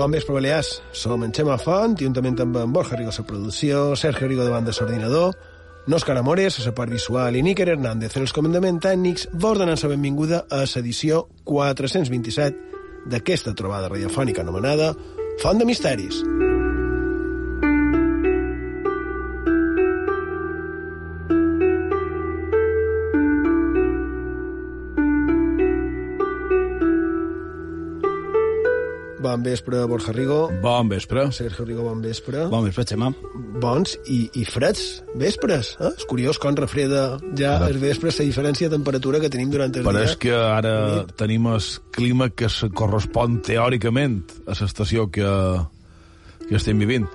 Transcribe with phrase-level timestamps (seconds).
[0.00, 0.80] Bon vespre, Balears.
[0.92, 4.72] Som en Xema Font, juntament amb en Borja Rigo la producció, Sergio Rigo davant de
[4.72, 5.36] l'ordinador,
[5.92, 9.92] Òscar Amores, a la part visual, i Níker Hernández, els comandaments tècnics, vos donen la
[9.92, 14.94] benvinguda a l'edició 427 d'aquesta trobada radiofònica anomenada
[15.42, 16.24] Font de Misteris.
[29.30, 30.50] Bon vespre, Borja Rigo.
[30.60, 31.28] Bon vespre.
[31.30, 32.48] Sergio Rigo, bon vespre.
[32.50, 33.12] Bon vespre, Xema.
[33.62, 35.76] Bons i, i freds vespres.
[35.78, 35.92] Eh?
[36.00, 37.04] És curiós com refreda
[37.38, 37.68] ja Ara.
[37.70, 40.08] els vespres la diferència de temperatura que tenim durant el Però dia.
[40.10, 40.74] és que ara
[41.14, 41.62] tenim el
[41.94, 44.18] clima que se correspon teòricament
[44.50, 45.30] a l'estació que,
[46.48, 47.06] que estem vivint.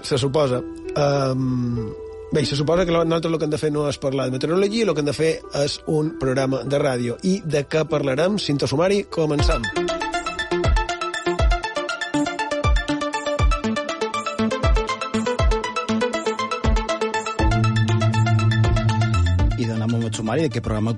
[0.00, 0.62] Se suposa.
[0.96, 1.92] Um,
[2.32, 4.88] bé, se suposa que nosaltres el que hem de fer no és parlar de meteorologia,
[4.88, 7.20] el que hem de fer és un programa de ràdio.
[7.20, 8.40] I de què parlarem?
[8.40, 9.60] Cinto sumari, comencem.
[9.76, 9.99] i
[20.30, 20.92] sumari d'aquest programa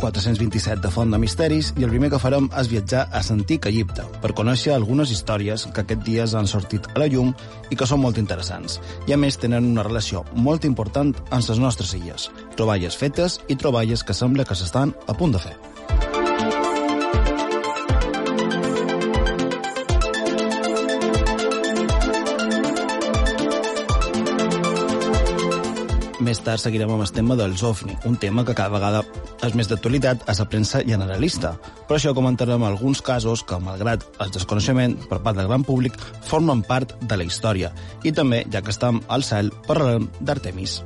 [0.00, 4.06] 427 de Font de Misteris i el primer que farem és viatjar a l'antic Egipte
[4.22, 7.34] per conèixer algunes històries que aquests dies han sortit a la llum
[7.68, 8.80] i que són molt interessants.
[9.04, 12.30] I a més tenen una relació molt important amb les nostres illes.
[12.56, 15.58] Troballes fetes i troballes que sembla que s'estan a punt de fer.
[26.20, 29.00] Més tard seguirem amb el tema dels OVNI, un tema que cada vegada
[29.46, 31.54] és més d'actualitat a la premsa generalista.
[31.88, 35.96] Per això comentarem alguns casos que, malgrat el desconeixement per part del gran públic,
[36.28, 37.72] formen part de la història.
[38.04, 40.82] I també, ja que estem al cel, parlarem d'Artemis.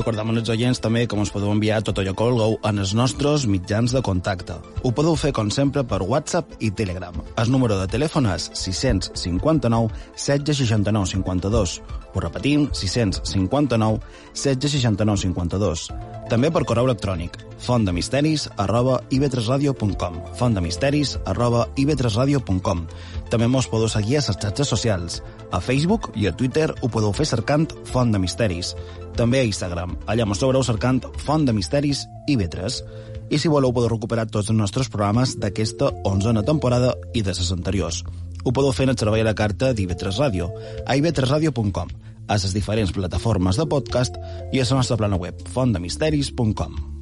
[0.00, 3.44] Recordem als oients també que ens podeu enviar tot allò que vulgueu en els nostres
[3.44, 4.56] mitjans de contacte.
[4.80, 7.20] Ho podeu fer, com sempre, per WhatsApp i Telegram.
[7.36, 11.99] El número de telèfon és 659 1669 52.
[12.14, 14.00] Ho repetim, 659
[14.34, 15.88] 1669 52.
[16.30, 22.84] També per correu electrònic, fontdemisteris arroba ivetresradio.com fontdemisteris arroba ivetresradio.com
[23.30, 25.20] També mos podeu seguir a les xarxes socials.
[25.50, 28.74] A Facebook i a Twitter ho podeu fer cercant Font de Misteris.
[29.18, 29.96] També a Instagram.
[30.06, 32.82] Allà mos trobareu cercant Font de Misteris i Vetres.
[33.30, 37.52] I si voleu podeu recuperar tots els nostres programes d'aquesta onzena temporada i de les
[37.54, 38.04] anteriors.
[38.44, 40.50] Ho podeu fer en el servei a la carta d'Ivetres Ràdio,
[40.86, 41.90] a ivetresradio.com,
[42.28, 44.16] a les diferents plataformes de podcast
[44.52, 46.99] i a la nostra plana web, fontdemisteris.com.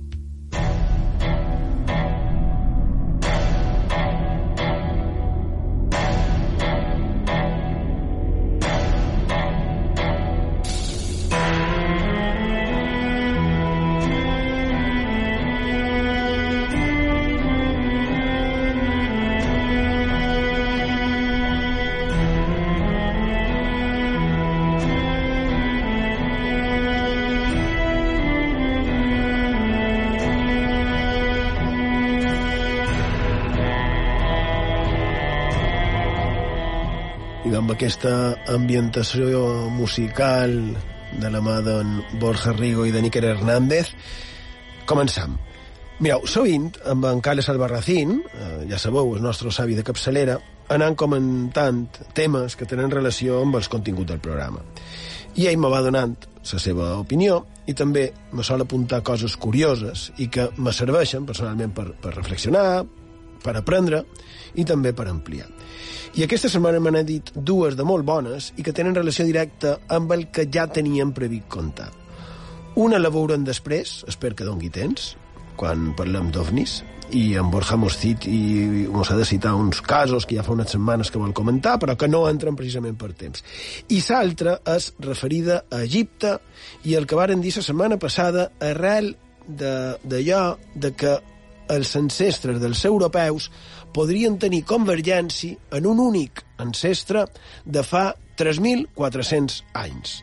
[37.88, 40.50] aquesta ambientació musical
[41.22, 43.94] de la mà d'en Borja Rigo i de Níker Hernández,
[44.84, 45.38] començam.
[46.04, 50.36] Mireu, sovint, amb en Carles Albarracín, eh, ja sabeu, el nostre savi de capçalera,
[50.68, 51.80] anant comentant
[52.12, 54.60] temes que tenen relació amb els continguts del programa.
[55.40, 56.12] I ell me va donant
[56.44, 61.72] la seva opinió i també me sol apuntar coses curioses i que me serveixen personalment
[61.72, 62.84] per, per reflexionar,
[63.40, 64.04] per aprendre
[64.60, 65.48] i també per ampliar.
[66.16, 69.78] I aquesta setmana me n'ha dit dues de molt bones i que tenen relació directa
[69.92, 71.90] amb el que ja teníem previst contar.
[72.78, 75.16] Una la veurem després, espero que dongui temps,
[75.58, 76.78] quan parlem d'ovnis,
[77.10, 80.52] i en Borja mos cit i mos ha de citar uns casos que ja fa
[80.52, 83.44] unes setmanes que vol comentar, però que no entren precisament per temps.
[83.88, 86.36] I l'altra és referida a Egipte
[86.84, 89.14] i el que varen dir la setmana passada arrel
[89.48, 91.16] d'allò de, de que
[91.68, 93.50] els ancestres dels europeus
[93.98, 97.24] podrien tenir convergència en un únic ancestre
[97.66, 100.20] de fa 3.400 anys.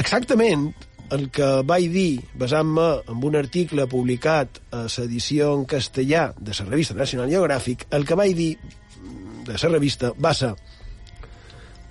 [0.00, 0.70] Exactament
[1.12, 6.68] el que vaig dir, basant-me en un article publicat a l'edició en castellà de la
[6.70, 8.52] revista National Geographic, el que vaig dir
[9.44, 10.54] de la revista va ser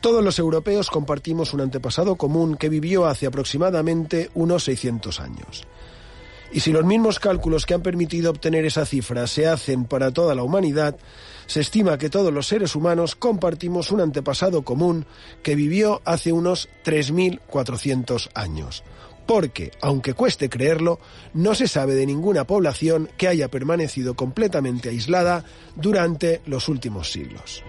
[0.01, 5.67] Todos los europeos compartimos un antepasado común que vivió hace aproximadamente unos 600 años.
[6.53, 10.35] Y si los mismos cálculos que han permitido obtener esa cifra se hacen para toda
[10.35, 10.97] la humanidad,
[11.47, 15.05] se estima que todos los seres humanos compartimos un antepasado común
[15.43, 18.83] que vivió hace unos 3.400 años
[19.25, 20.99] porque, aunque cueste creerlo,
[21.33, 25.45] no se sabe de ninguna población que haya permanecido completamente aislada
[25.75, 27.63] durante los últimos siglos.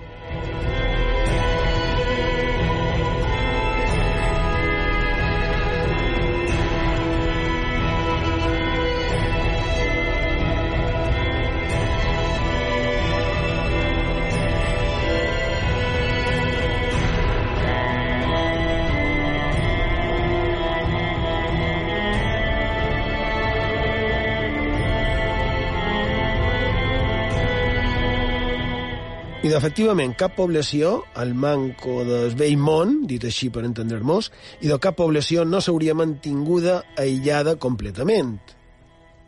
[29.43, 34.29] I efectivament, cap població, al manco del vell món, dit així per entendre-nos,
[34.63, 38.37] i de cap població no s'hauria mantinguda aïllada completament.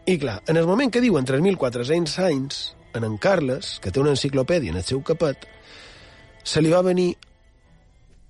[0.06, 2.58] I clar, en el moment que diuen 3.400 anys,
[2.94, 5.48] en en Carles, que té una enciclopèdia en el seu capet,
[6.46, 7.08] se li va venir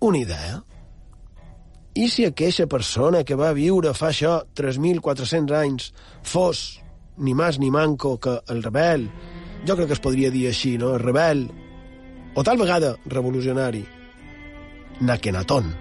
[0.08, 0.62] una idea.
[2.00, 5.90] I si aquella persona que va viure fa això 3.400 anys
[6.24, 6.64] fos
[7.18, 9.04] ni més ni manco que el rebel,
[9.68, 10.94] jo crec que es podria dir així, no?
[10.96, 11.44] El rebel
[12.34, 13.84] o tal vegada revolucionari,
[15.00, 15.74] Nakenaton.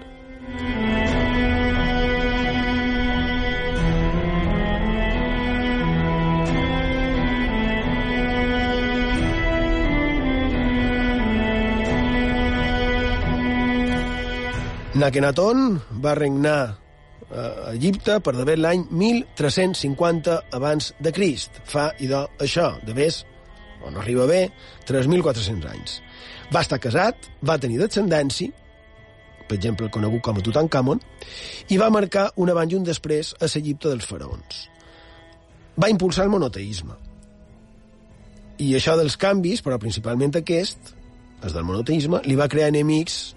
[14.94, 16.58] Nakenaton va regnar
[17.34, 21.58] a Egipte per d'haver l'any 1350 abans de Crist.
[21.66, 23.24] Fa, idò, això, de vés,
[23.82, 24.44] o no arriba bé,
[24.86, 25.98] 3.400 anys.
[26.52, 28.52] Va estar casat, va tenir descendència,
[29.48, 31.00] per exemple, conegut com a Tutankamon,
[31.70, 34.60] i va marcar un abans i un després a l'Egipte dels faraons.
[35.80, 36.96] Va impulsar el monoteisme.
[38.64, 40.94] I això dels canvis, però principalment aquest,
[41.42, 43.34] els del monoteisme, li va crear enemics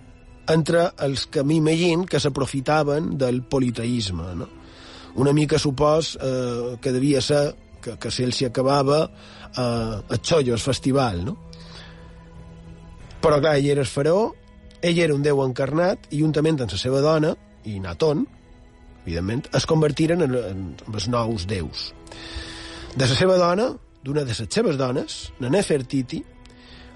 [0.48, 4.30] entre els que m'imagino que s'aprofitaven del politeisme.
[4.40, 4.48] No?
[5.20, 7.50] Una mica supos eh, que devia ser
[7.82, 11.36] que, que se'ls acabava eh, el xollo, el festival, no?
[13.28, 14.30] Però, clar, ell era el faraó,
[14.88, 17.34] ell era un déu encarnat, i juntament amb la seva dona,
[17.68, 18.22] i Naton,
[19.02, 21.90] evidentment, es convertiren en, en, en els nous déus.
[22.96, 23.66] De la seva dona,
[24.08, 26.22] d'una de les seves dones, la Nefertiti,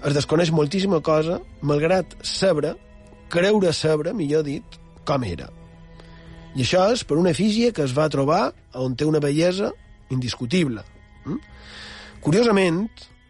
[0.08, 2.72] es desconeix moltíssima cosa, malgrat sabre,
[3.28, 5.50] creure sabre, millor dit, com era.
[6.56, 9.68] I això és per una efígie que es va trobar on té una bellesa
[10.08, 10.80] indiscutible.
[11.28, 11.40] Mm?
[12.24, 12.86] Curiosament,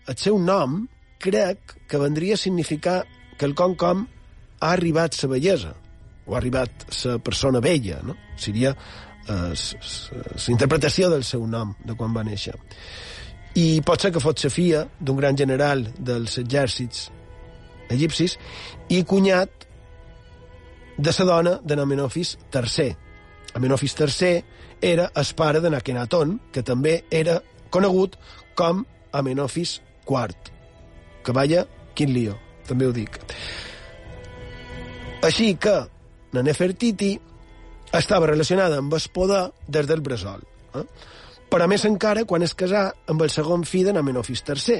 [0.07, 0.85] el seu nom
[1.23, 3.05] crec que vendria a significar
[3.37, 4.07] que el com com
[4.63, 5.75] ha arribat sa bellesa,
[6.25, 8.15] o ha arribat sa persona vella, no?
[8.41, 12.55] Seria eh, la interpretació del seu nom, de quan va néixer.
[13.61, 17.11] I pot ser que fos sa fia d'un gran general dels exèrcits
[17.93, 18.39] egipcis
[18.89, 19.67] i cunyat
[20.97, 22.89] de sa dona de Amenofis III.
[23.59, 24.33] Amenofis III
[24.81, 28.17] era el pare de Nakenaton, que també era conegut
[28.57, 30.53] com Amenofis IV.
[31.23, 32.37] Que vaya, quin lío,
[32.69, 33.19] també ho dic.
[35.23, 35.75] Així que
[36.33, 37.13] la Nefertiti
[37.93, 40.43] estava relacionada amb el poder des del bressol.
[40.75, 40.85] Eh?
[41.53, 44.79] Però més encara quan es casà amb el segon fill de Amenofis III,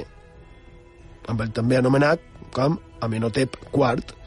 [1.29, 4.17] amb el també anomenat com Amenhotep IV,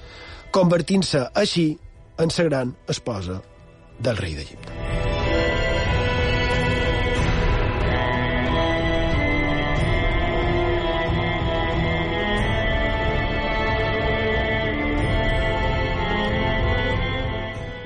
[0.54, 1.68] convertint-se així
[2.22, 3.42] en la gran esposa
[3.98, 5.05] del rei d'Egipte.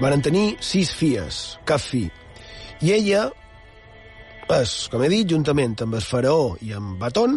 [0.01, 2.07] Van tenir sis fies, cap fi.
[2.81, 3.27] I ella
[4.57, 7.37] és, com he dit, juntament amb el faraó i amb Baton,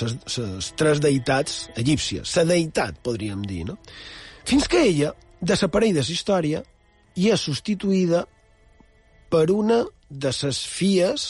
[0.00, 2.34] les tres deïtats egípcies.
[2.40, 3.78] La deïtat, podríem dir, no?
[4.48, 6.64] Fins que ella desapareix de la història
[7.14, 8.24] i és substituïda
[9.30, 11.28] per una de les fies,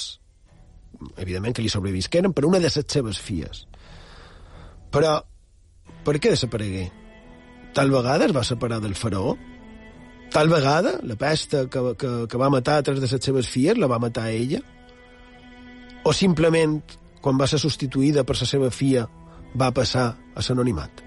[1.18, 3.66] evidentment que li sobrevisqueren, per una de les seves fies.
[4.92, 5.18] Però,
[6.02, 6.88] per què desaparegué?
[7.76, 9.36] Tal vegada es va separar del faraó?
[10.32, 13.86] Tal vegada la pesta que, que, que va matar tres de les seves fies la
[13.86, 14.62] va matar ella?
[16.08, 16.78] O simplement,
[17.20, 19.04] quan va ser substituïda per la seva fia,
[19.52, 21.04] va passar a l'anonimat?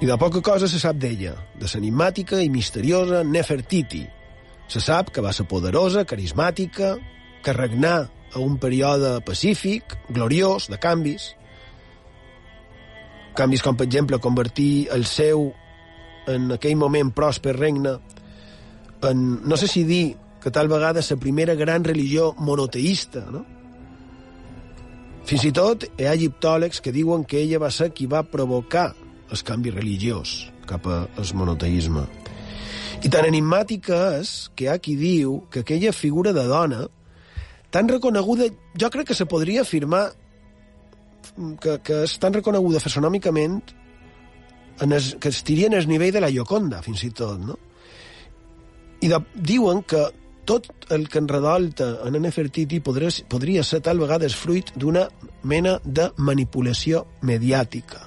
[0.00, 4.06] I de poca cosa se sap d'ella, de l'enigmàtica i misteriosa Nefertiti.
[4.72, 6.96] Se sap que va ser poderosa, carismàtica,
[7.44, 11.30] que regnà a un període pacífic, gloriós, de canvis.
[13.36, 15.48] Canvis com, per exemple, convertir el seu,
[16.28, 17.96] en aquell moment pròsper regne,
[19.08, 23.44] en, no sé si dir que tal vegada la primera gran religió monoteïsta, no?
[25.26, 28.92] Fins i tot hi ha egiptòlegs que diuen que ella va ser qui va provocar
[29.32, 32.04] el canvi religiós cap al monoteisme.
[33.02, 36.86] I tan enigmàtica és que hi ha qui diu que aquella figura de dona,
[37.70, 40.10] tan reconeguda, jo crec que se podria afirmar
[41.60, 43.60] que, que és tan reconeguda fesonòmicament
[44.84, 47.58] en es, que estiria en el nivell de la Gioconda, fins i tot, no?
[49.04, 50.06] I de, diuen que
[50.46, 55.08] tot el que enredolta en Nefertiti podria, podria ser tal vegada fruit d'una
[55.44, 58.06] mena de manipulació mediàtica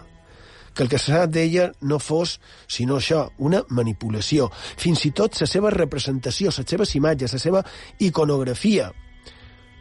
[0.79, 2.37] que el que s'ha d'ella no fos,
[2.71, 4.45] sinó això, una manipulació.
[4.79, 7.63] Fins i tot la seva representació, les seves imatges, la seva
[7.99, 8.85] iconografia.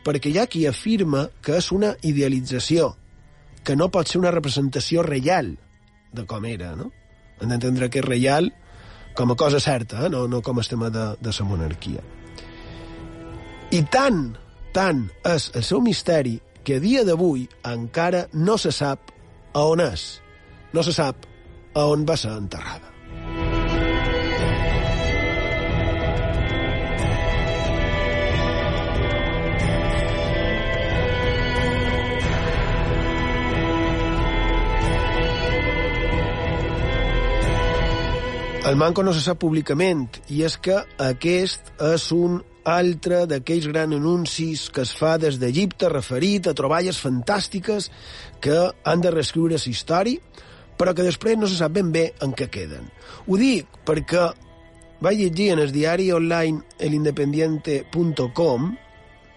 [0.07, 2.93] Perquè hi ha qui afirma que és una idealització,
[3.65, 5.57] que no pot ser una representació real
[6.15, 6.91] de com era, no?
[7.39, 8.51] Hem d'entendre que és real
[9.19, 10.11] com a cosa certa, eh?
[10.11, 12.05] no, no com a tema de, de la monarquia.
[13.75, 14.23] I tant,
[14.73, 19.13] tant és el seu misteri que a dia d'avui encara no se sap
[19.53, 20.21] a on és
[20.73, 21.27] no se sap
[21.75, 22.98] a on va ser enterrada.
[38.67, 43.97] El manco no se sap públicament, i és que aquest és un altre d'aquells grans
[43.97, 47.87] anuncis que es fa des d'Egipte referit a troballes fantàstiques
[48.45, 50.21] que han de reescriure la història,
[50.79, 52.91] però que després no se sap ben bé en què queden.
[53.27, 54.29] Ho dic perquè
[55.01, 58.77] vaig llegir en el diari online elindependiente.com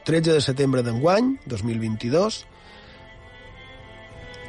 [0.03, 2.45] 13 de setembre d'enguany, 2022,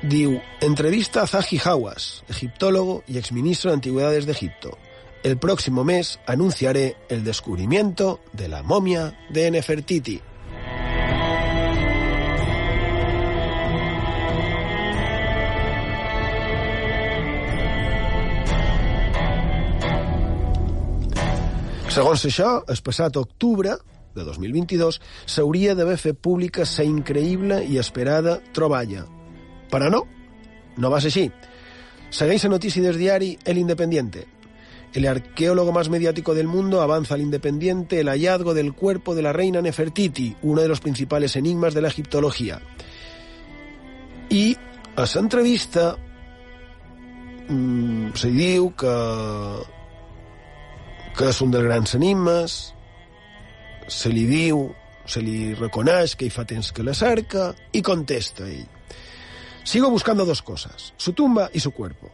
[0.02, 4.78] diu, entrevista a Zahi Hawass, egiptólogo y exministro de Antigüedades de Egipto.
[5.23, 10.21] El próximo mes anunciaré el descubrimiento de la momia de Nefertiti.
[21.92, 23.76] Segons això, el passat octubre
[24.16, 29.04] de 2022 s'hauria d'haver fet pública la increïble i esperada troballa.
[29.73, 30.05] Però no,
[30.76, 31.26] no va ser així.
[32.12, 34.26] Segueix la notícia del diari El Independiente.
[34.93, 39.33] El arqueólogo más mediático del mundo avanza al Independiente el hallazgo del cuerpo de la
[39.33, 42.61] reina Nefertiti, uno de los principales enigmas de la egiptología.
[44.29, 44.57] I
[44.97, 45.97] a l'entrevista
[47.49, 48.93] mmm, se diu que
[51.17, 52.52] que és un dels grans enigmes,
[53.88, 54.62] se li diu,
[55.05, 58.82] se li reconeix que hi fa que la cerca, i contesta ell.
[59.64, 62.11] Sigo buscando dos cosas, su tumba y su cuerpo.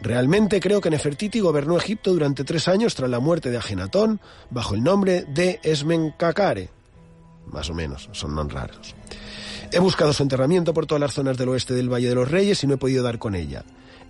[0.00, 4.20] Realmente creo que Nefertiti gobernó Egipto durante tres años tras la muerte de Agenatón
[4.50, 6.70] bajo el nombre de Esmencacare.
[7.46, 8.94] Más o menos, son non raros.
[9.70, 12.62] He buscado su enterramiento por todas las zonas del oeste del Valle de los Reyes
[12.62, 13.64] y no he podido dar con ella.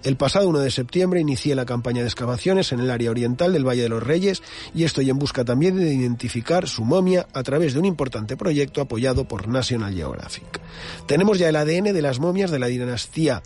[0.05, 3.67] El pasado 1 de septiembre inicié la campaña de excavaciones en el área oriental del
[3.67, 4.43] Valle de los Reyes
[4.75, 8.81] y estoy en busca también de identificar su momia a través de un importante proyecto
[8.81, 10.61] apoyado por National Geographic.
[11.07, 13.45] Tenemos ya el ADN de las momias de la dinastía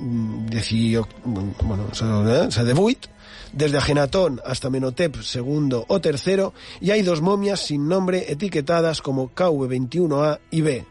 [0.00, 3.06] mm, de, bueno, Sadebuit,
[3.52, 6.48] desde Agenatón hasta Menotep II o III,
[6.80, 10.84] y hay dos momias sin nombre etiquetadas como KV21A y B.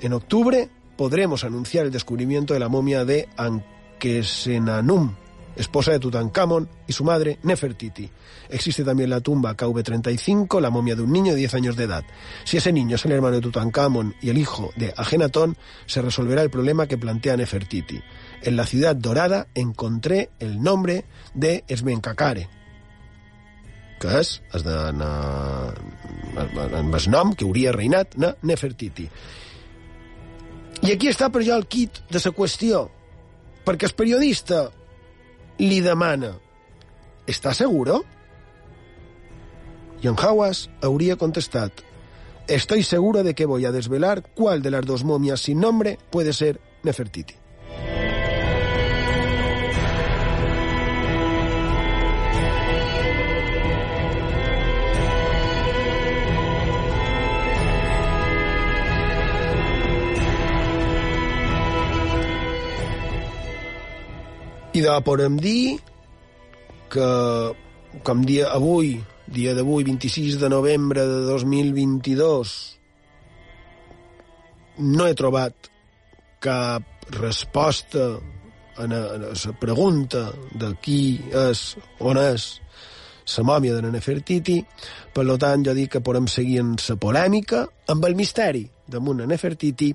[0.00, 3.62] En octubre podremos anunciar el descubrimiento de la momia de Ankh
[4.00, 5.14] Kesenanum,
[5.54, 8.10] esposa de Tutankamón, y su madre, Nefertiti.
[8.48, 12.04] Existe también la tumba KV-35, la momia de un niño de 10 años de edad.
[12.44, 16.42] Si ese niño es el hermano de Tutankamón y el hijo de Agenatón, se resolverá
[16.42, 18.00] el problema que plantea Nefertiti.
[18.42, 21.04] En la ciudad dorada encontré el nombre
[21.34, 22.48] de Esmencacare,
[24.00, 24.76] que és el, de,
[26.40, 29.04] amb el nom que hauria reinat na Nefertiti.
[30.80, 32.86] I aquí està per jo el kit de la qüestió,
[33.64, 34.70] perquè el periodista
[35.58, 36.36] li demana
[37.26, 38.04] ¿Está seguro?
[40.02, 41.72] Y en Hawas hauria contestat
[42.48, 46.32] Estoy seguro de que voy a desvelar cuál de las dos momias sin nombre puede
[46.32, 47.39] ser Nefertiti.
[64.70, 65.80] I de podem dir
[66.94, 67.06] que,
[68.06, 72.52] com dia avui, dia d'avui, 26 de novembre de 2022,
[74.78, 75.70] no he trobat
[76.38, 78.12] cap resposta
[78.78, 82.48] a la pregunta de qui és, on és
[83.36, 84.60] la mòmia de Nefertiti,
[85.14, 89.30] per tant jo dic que podem seguir en la polèmica amb el misteri damunt de
[89.30, 89.92] Nefertiti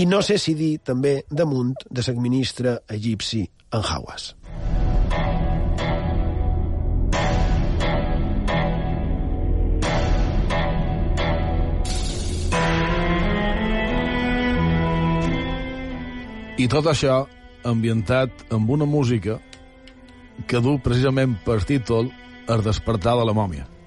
[0.00, 4.34] i no sé si dir també damunt de l'exministre egipci en Hawas.
[16.58, 17.20] I tot això
[17.62, 19.38] ambientat amb una música
[20.50, 22.10] que du precisament per títol
[22.48, 23.77] El despertar de la mòmia.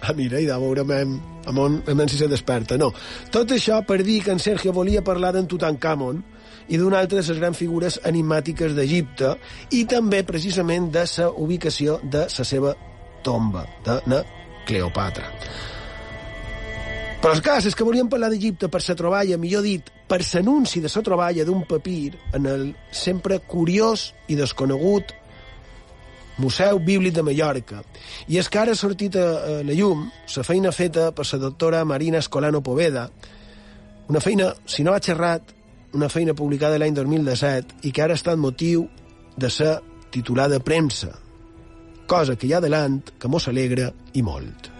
[0.18, 2.78] Mira, i de veurem amb on, amb si se desperta.
[2.80, 2.92] No,
[3.32, 6.22] tot això per dir que en Sergio volia parlar d'en Tutankamon,
[6.70, 9.34] i d'una altra de les grans figures enigmàtiques d'Egipte
[9.74, 12.76] i també precisament de la ubicació de la seva
[13.26, 14.22] tomba, de na
[14.66, 15.26] Cleopatra.
[17.20, 20.80] Però el cas és que volíem parlar d'Egipte per la troballa, millor dit, per l'anunci
[20.80, 25.12] de la troballa d'un papir en el sempre curiós i desconegut
[26.40, 27.82] Museu Bíblic de Mallorca.
[28.28, 29.26] I és que ara ha sortit a,
[29.66, 33.08] la llum la feina feta per la doctora Marina Escolano Poveda,
[34.10, 35.54] una feina, si no ha xerrat,
[35.94, 38.86] una feina publicada l'any 2017 i que ara està en motiu
[39.36, 39.76] de ser
[40.10, 41.12] titular de premsa,
[42.10, 44.72] cosa que hi ha delant que mos alegra i molt.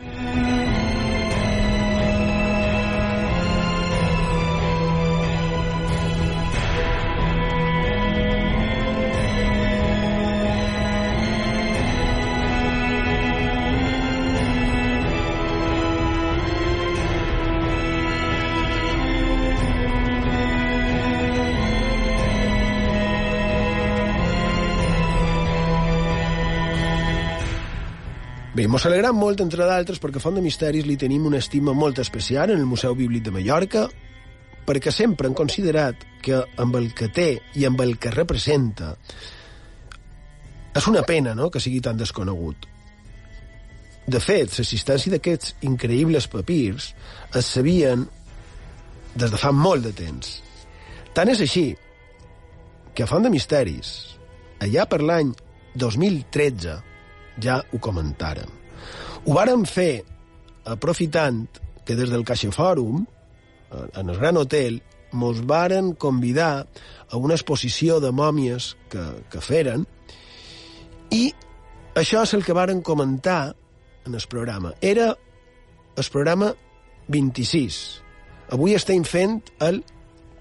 [28.60, 31.96] Bé, mos alegram molt, entre d'altres, perquè Font de Misteris li tenim una estima molt
[32.02, 33.86] especial en el Museu Bíblic de Mallorca,
[34.66, 37.24] perquè sempre han considerat que amb el que té
[37.56, 38.90] i amb el que representa
[40.76, 42.68] és una pena no?, que sigui tan desconegut.
[44.04, 46.90] De fet, l'assistència d'aquests increïbles papirs
[47.40, 48.04] es sabien
[49.14, 50.34] des de fa molt de temps.
[51.16, 51.64] Tant és així
[52.92, 53.96] que a Font de Misteris,
[54.60, 55.32] allà per l'any
[55.80, 56.76] 2013,
[57.42, 58.48] ja ho comentàrem.
[59.26, 60.02] Ho vàrem fer
[60.64, 61.46] aprofitant
[61.84, 63.06] que des del Fòrum,
[63.70, 64.80] en el Gran Hotel,
[65.12, 66.66] mos varen convidar
[67.10, 69.86] a una exposició de mòmies que, que feren
[71.10, 71.32] i
[71.98, 73.54] això és el que varen comentar
[74.06, 74.72] en el programa.
[74.80, 75.16] Era
[75.96, 76.54] el programa
[77.08, 77.80] 26.
[78.54, 79.82] Avui estem fent el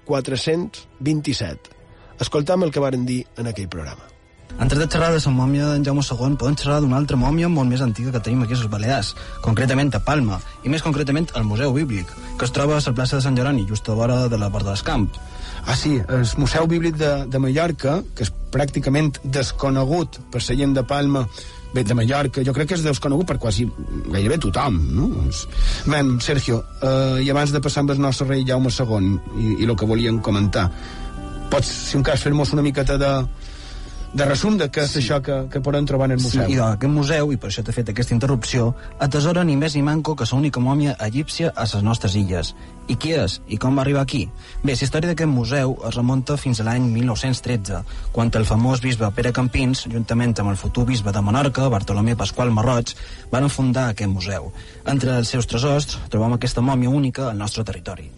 [0.05, 1.75] 427.
[2.21, 4.18] Escoltam el que varen dir en aquell programa.
[4.57, 7.69] Antes de xerrar de la mòmia d'en Jaume II, podem xerrar d'una altra mòmia molt
[7.69, 11.45] més antiga que tenim aquí a les Balears, concretament a Palma, i més concretament al
[11.45, 14.37] Museu Bíblic, que es troba a la plaça de Sant Geroni, just a vora de
[14.37, 15.07] la Porta d'Escamp.
[15.65, 20.75] Ah, sí, el Museu Bíblic de, de Mallorca, que és pràcticament desconegut per la gent
[20.75, 21.25] de Palma,
[21.73, 23.67] bé, de Mallorca, jo crec que és desconegut per quasi
[24.09, 25.09] gairebé tothom, no?
[25.87, 29.69] Ben, Sergio, eh, i abans de passar amb el nostre rei Jaume II i, i
[29.69, 30.69] el que volien comentar,
[31.49, 33.13] pots, si un cas, fer-nos una miqueta de,
[34.13, 35.03] de resum de què és sí.
[35.03, 36.47] això que, que podem trobar en el museu.
[36.47, 38.71] Sí, i aquest museu, i per això t'he fet aquesta interrupció,
[39.05, 42.53] atesora ni més ni manco que l'única mòmia egípcia a les nostres illes.
[42.89, 43.37] I qui és?
[43.47, 44.23] I com va arribar aquí?
[44.63, 47.83] Bé, la història d'aquest museu es remunta fins a l'any 1913,
[48.15, 52.49] quan el famós bisbe Pere Campins, juntament amb el futur bisbe de Menorca, Bartolomé Pasqual
[52.49, 52.95] Marroig,
[53.31, 54.49] van fundar aquest museu.
[54.89, 58.09] Entre els seus tresors trobam aquesta mòmia única al nostre territori.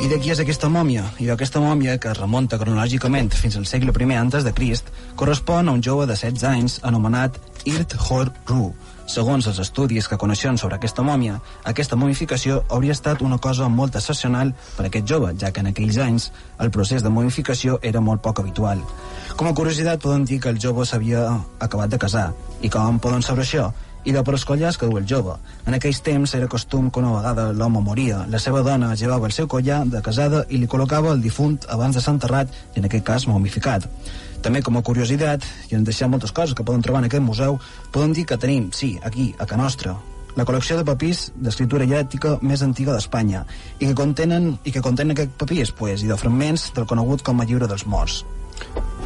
[0.00, 1.02] I de qui és aquesta mòmia?
[1.20, 5.68] I d'aquesta mòmia, que es remunta cronològicament fins al segle I antes de Crist, correspon
[5.68, 7.36] a un jove de 16 anys anomenat
[7.66, 8.72] Irt Hor Ru.
[9.06, 13.94] Segons els estudis que coneixen sobre aquesta mòmia, aquesta momificació hauria estat una cosa molt
[13.94, 18.00] excepcional per a aquest jove, ja que en aquells anys el procés de momificació era
[18.00, 18.80] molt poc habitual.
[19.36, 21.28] Com a curiositat, podem dir que el jove s'havia
[21.60, 22.30] acabat de casar.
[22.62, 23.68] I com poden saber això?
[24.04, 25.36] I de per els collars que du el jove.
[25.66, 29.36] En aquells temps era costum que una vegada l'home moria, la seva dona llevava el
[29.36, 32.88] seu collar de casada i li col·locava el difunt abans de ser enterrat, i en
[32.88, 33.88] aquest cas momificat.
[34.40, 37.60] També com a curiositat, i en deixem moltes coses que poden trobar en aquest museu,
[37.92, 39.98] podem dir que tenim, sí, aquí, a Can Nostra,
[40.38, 43.42] la col·lecció de papirs d'escriptura hieràtica més antiga d'Espanya
[43.80, 47.48] i que contenen i que contenen aquest pues, i de fragments del conegut com a
[47.48, 48.22] llibre dels morts.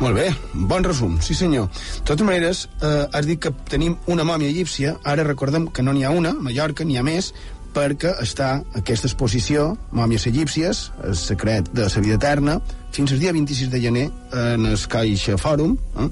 [0.00, 1.68] Molt bé, bon resum, sí senyor.
[1.70, 5.92] De totes maneres, eh, has dit que tenim una mòmia egípcia, ara recordem que no
[5.92, 7.32] n'hi ha una, a Mallorca n'hi ha més,
[7.74, 12.58] perquè està aquesta exposició, Mòmies egípcies, el secret de la vida eterna,
[12.94, 16.08] fins al dia 26 de gener en el Caixa Fòrum, eh?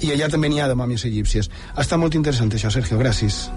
[0.00, 1.50] i allà també n'hi ha de mòmies egípcies.
[1.76, 3.50] Està molt interessant això, Sergio, gràcies.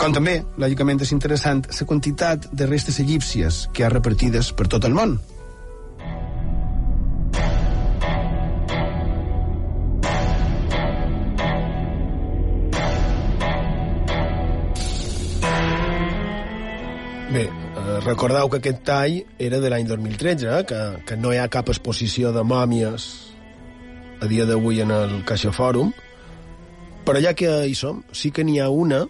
[0.00, 4.66] Com també, lògicament, és interessant la quantitat de restes egípcies que hi ha repartides per
[4.66, 5.18] tot el món.
[17.30, 21.38] Bé, eh, recordeu que aquest tall era de l'any 2013, eh, que, que no hi
[21.38, 23.06] ha cap exposició de mòmies
[24.18, 25.92] a dia d'avui en el Caixa Fòrum,
[27.06, 29.04] però ja que hi som, sí que n'hi ha una,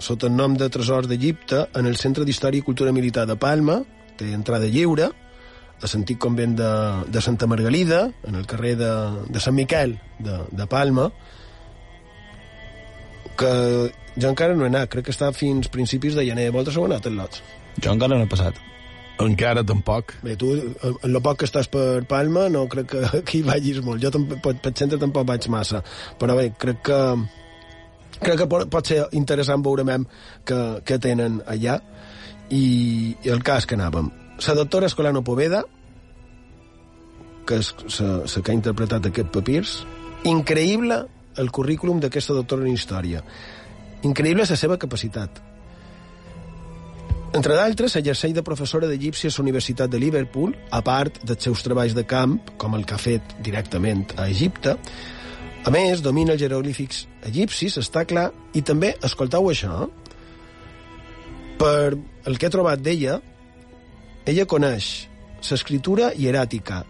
[0.00, 3.82] sota el nom de Tresors d'Egipte, en el Centre d'Història i Cultura Militar de Palma,
[4.16, 5.12] té entrada lliure,
[5.76, 6.72] a l'antic convent de,
[7.12, 8.92] de Santa Margalida, en el carrer de,
[9.28, 11.10] de Sant Miquel de, de Palma,
[13.40, 13.52] que
[14.16, 16.48] jo encara no he anat, crec que està fins principis de gener.
[16.54, 17.38] Vosaltres heu anat al lot?
[17.82, 18.58] Jo encara no he passat.
[19.22, 20.12] Encara tampoc.
[20.24, 20.50] Bé, tu,
[20.84, 24.02] en lo poc que estàs per Palma, no crec que, que hi vagis molt.
[24.04, 25.82] Jo tampoc, per, per centre tampoc vaig massa.
[26.20, 27.00] Però bé, crec que
[28.20, 30.06] crec que pot, pot ser interessant veurem
[30.48, 31.80] que, que tenen allà.
[32.46, 32.62] I,
[33.26, 34.12] i el cas que anàvem.
[34.46, 35.64] La doctora Escolano Poveda,
[37.48, 39.80] que és la que ha interpretat aquest papirs,
[40.28, 41.00] increïble
[41.38, 43.22] el currículum d'aquesta doctora en història.
[44.06, 45.42] Increïble és la seva capacitat.
[47.36, 51.62] Entre d'altres, exerceix de professora d'egípcia a la Universitat de Liverpool, a part dels seus
[51.66, 54.76] treballs de camp, com el que ha fet directament a Egipte.
[55.66, 59.88] A més, domina els jeroglífics egipcis, està clar, i també, escoltau això,
[61.58, 63.18] per el que he trobat d'ella,
[64.26, 65.08] ella coneix
[65.46, 66.80] l'escriptura hieràtica,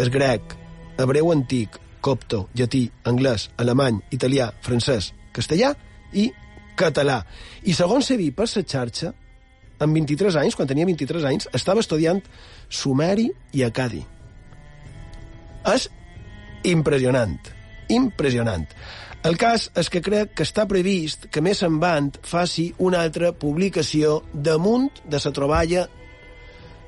[0.00, 0.54] el grec,
[1.02, 5.72] hebreu antic, copto, llatí, anglès, alemany, italià, francès, castellà
[6.12, 6.28] i
[6.76, 7.22] català.
[7.64, 9.12] I segons vist per la xarxa,
[9.82, 12.20] amb 23 anys, quan tenia 23 anys, estava estudiant
[12.68, 14.02] sumeri i acadi.
[15.72, 15.88] És
[16.66, 17.38] impressionant,
[17.90, 18.66] impressionant.
[19.22, 24.22] El cas és que crec que està previst que més endavant faci una altra publicació
[24.34, 25.84] damunt de la troballa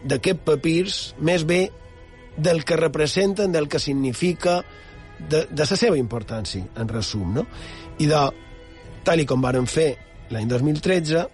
[0.05, 1.69] d'aquest papirs, més bé
[2.37, 4.65] del que representen, del que significa,
[5.19, 7.47] de, de la seva importància, en resum, no?
[7.99, 8.25] I de,
[9.05, 9.95] tal i com varen fer
[10.33, 11.25] l'any 2013,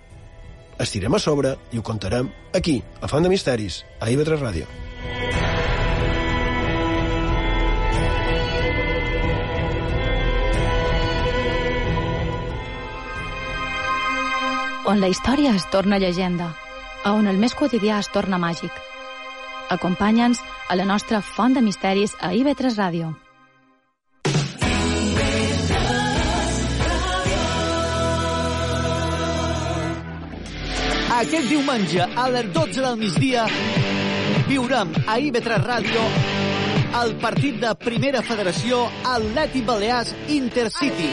[0.80, 4.68] estirem a sobre i ho contarem aquí, a Font de Misteris, a IB3 Ràdio.
[14.90, 16.48] On la història es torna llegenda,
[17.04, 18.72] a on el més quotidià es torna màgic.
[19.70, 23.12] Acompanya'ns a la nostra Font de Misteris a IB3 Ràdio.
[31.20, 33.42] Aquest diumenge a les 12 del migdia
[34.48, 36.04] viurem a IB3 Ràdio
[37.00, 41.10] el partit de Primera Federació Atleti Balears Intercity.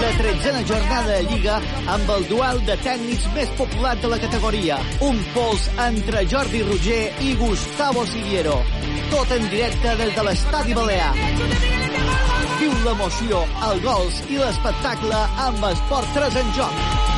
[0.00, 1.58] La tretzena jornada de Lliga
[1.94, 4.80] amb el duel de tècnics més popular de la categoria.
[5.04, 8.56] Un pols entre Jordi Roger i Gustavo Siguiero.
[9.12, 11.12] Tot en directe des de l'Estadi Balear.
[12.56, 17.15] Viu l'emoció, el gols i l'espectacle amb Esport 3 en joc.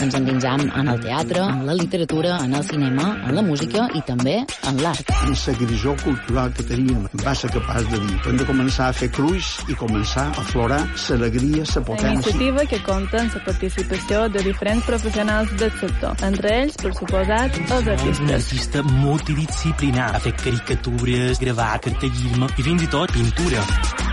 [0.00, 4.02] Ens endinsam en el teatre, en la literatura, en el cinema, en la música i
[4.06, 4.36] també
[4.68, 5.08] en l'art.
[5.24, 8.92] En la grisó cultural que teníem va ser capaç de dir hem de començar a
[8.92, 12.12] fer cruix i començar a aflorar l'alegria, la La potència.
[12.12, 17.56] iniciativa que compta amb la participació de diferents professionals del sector, entre ells, per suposat,
[17.58, 18.30] els És un artistes.
[18.36, 20.14] artista multidisciplinar.
[20.16, 23.62] Ha fet caricatures, gravar, cartellisme i fins i tot pintura.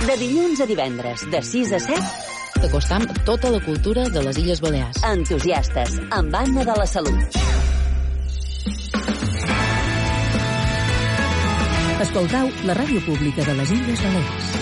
[0.07, 2.01] De dilluns a divendres, de 6 a 7,
[2.63, 5.01] t'acostam tota la cultura de les Illes Balears.
[5.03, 7.39] Entusiastes, amb Anna de la Salut.
[12.07, 14.52] Escoltau la ràdio pública de les Illes Balears.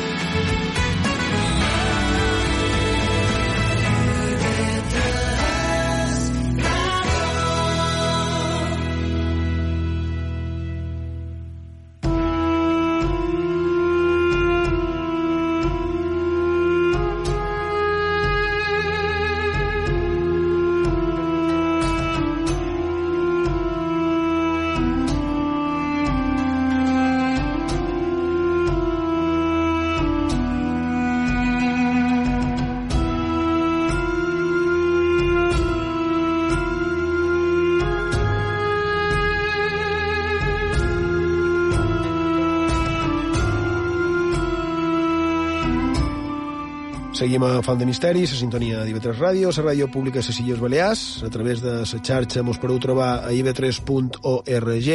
[47.41, 50.59] Seguim a Font de Misteris, a sintonia d'IV3 Ràdio, la ràdio pública de les Illes
[50.61, 54.89] Balears, a través de la xarxa mos podeu trobar a iv3.org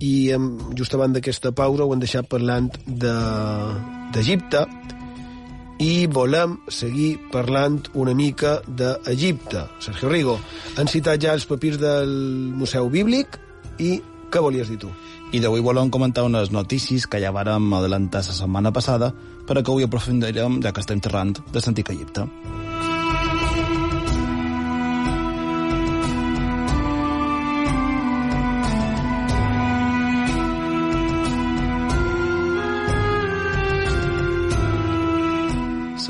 [0.00, 0.32] i
[0.74, 8.14] just abans d'aquesta pausa ho hem deixat parlant d'Egipte de, i volem seguir parlant una
[8.14, 9.68] mica d'Egipte.
[9.78, 10.40] Sergio Rigo,
[10.74, 12.10] han citat ja els papirs del
[12.58, 13.38] Museu Bíblic
[13.78, 14.00] i
[14.32, 14.90] què volies dir tu?
[15.32, 19.14] I d'avui volem comentar unes notícies que ja vàrem adelantar la setmana passada,
[19.48, 22.28] però que avui aprofundirem, ja que estem xerrant, de l'antic Egipte.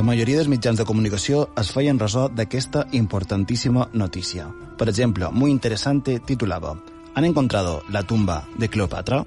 [0.02, 4.48] La majoria dels mitjans de comunicació es feien ressò d'aquesta importantíssima notícia.
[4.76, 6.74] Per exemple, Muy Interesante titulava
[7.14, 9.26] ¿Han encontrado la tumba de Cleopatra?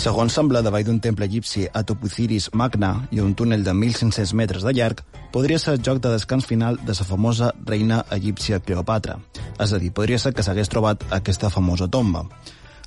[0.00, 4.64] Segons sembla, davall d'un temple egipci a Topuziris Magna i un túnel de 1.500 metres
[4.64, 9.18] de llarg, podria ser el joc de descans final de la famosa reina egípcia Cleopatra.
[9.60, 12.24] És a dir, podria ser que s'hagués trobat aquesta famosa tomba.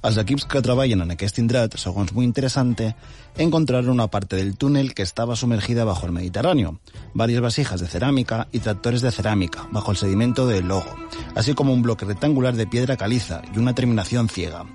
[0.03, 2.89] Els equips que treballen en aquest indret, segons muy interesante,
[3.37, 6.79] encontraron una parte del túnel que estaba sumergida bajo el Mediterráneo,
[7.13, 10.93] varias vasijas de cerámica y tractores de cerámica bajo el sedimento del logo,
[11.35, 14.65] así como un bloque rectangular de piedra caliza y una terminación ciega.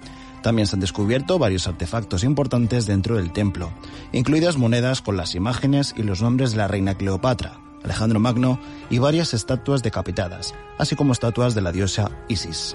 [0.43, 3.71] También se han descubierto varios artefactos importantes dentro del templo,
[4.13, 8.97] incluidas monedas con las imágenes y los nombres de la reina Cleopatra, Alejandro Magno y
[8.97, 12.75] varias estatuas decapitadas, así como estatuas de la diosa Isis.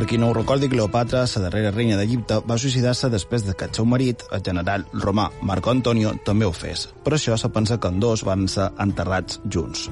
[0.00, 3.66] Per qui no ho recordi, Cleopatra, la darrera reina d'Egipte, va suïcidar-se després de que
[3.68, 6.86] el seu marit, el general romà Marco Antonio, també ho fes.
[7.04, 9.90] Per això se pensa que en dos van ser enterrats junts.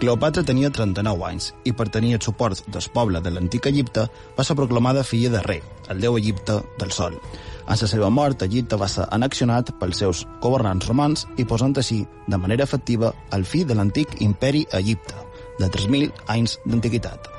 [0.00, 4.42] Cleopatra tenia 39 anys i per tenir el suport del poble de l'antic Egipte va
[4.42, 7.14] ser proclamada filla de rei, el déu Egipte del Sol.
[7.14, 12.02] En la seva mort, Egipte va ser anaccionat pels seus governants romans i posant així,
[12.26, 15.14] de manera efectiva, el fi de l'antic imperi Egipte,
[15.62, 17.30] de 3.000 anys d'antiguitat.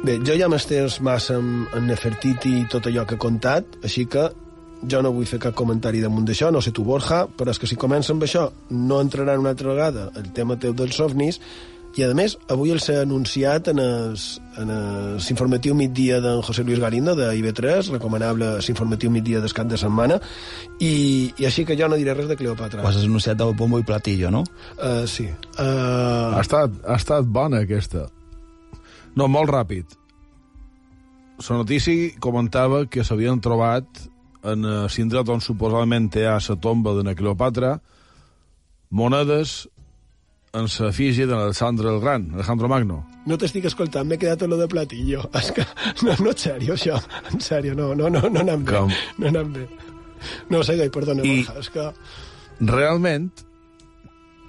[0.00, 4.30] Bé, jo ja m'estès massa en Nefertiti i tot allò que he contat, així que
[4.88, 7.68] jo no vull fer cap comentari damunt d'això, no sé tu, Borja, però és que
[7.68, 11.36] si comença amb això no entrarà una altra vegada el tema teu dels ovnis,
[11.98, 17.26] i a més, avui el s'ha anunciat en l'informatiu migdia d'en José Luis Galindo, de
[17.36, 20.16] IB3, recomanable l'informatiu migdia del cap de setmana,
[20.78, 20.94] i,
[21.36, 22.80] i així que jo no diré res de Cleopatra.
[22.80, 24.46] Ho has anunciat al bombo i platillo, no?
[24.78, 25.26] Uh, sí.
[25.58, 26.38] Uh...
[26.38, 28.06] Ha, estat, ha estat bona, aquesta.
[29.16, 29.96] No, molt ràpid.
[31.48, 33.86] La notícia comentava que s'havien trobat
[34.44, 37.78] en l'indret on suposadament hi ha la tomba de Cleopatra
[38.90, 39.68] monedes
[40.52, 43.04] en la fígia d'Alexandre el Gran, Alejandro Magno.
[43.26, 45.22] No t'estic escoltant, m'he quedat lo de platillo.
[45.38, 45.64] És que,
[46.02, 46.96] no, no, en sèrio, això.
[47.30, 48.72] En sèrio, no, no, no, no anant bé.
[48.74, 48.90] Com?
[49.22, 49.68] No anant bé.
[50.50, 51.86] No, segueix, perdona, I- Borja, és que...
[52.60, 53.30] Realment,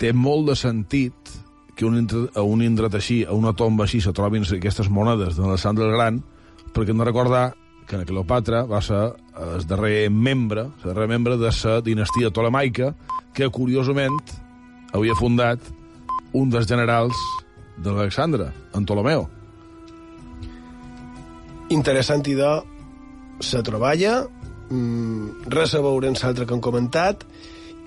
[0.01, 1.35] té molt de sentit
[1.81, 5.87] que un, a un indret així, a una tomba així, se trobin aquestes monedes d'Alexandre
[5.87, 6.19] el Gran,
[6.75, 7.45] perquè hem de recordar
[7.89, 8.99] que Cleopatra va ser
[9.41, 12.93] el darrer membre, el darrer membre de la dinastia tolemaica,
[13.33, 14.19] que curiosament
[14.93, 15.57] havia fundat
[16.37, 17.17] un dels generals
[17.81, 19.25] de l'Alexandre, en Ptolomeo.
[21.73, 22.59] Interessant idò,
[23.41, 24.19] se treballa,
[24.69, 27.25] mm, res a veure amb l'altre que han comentat,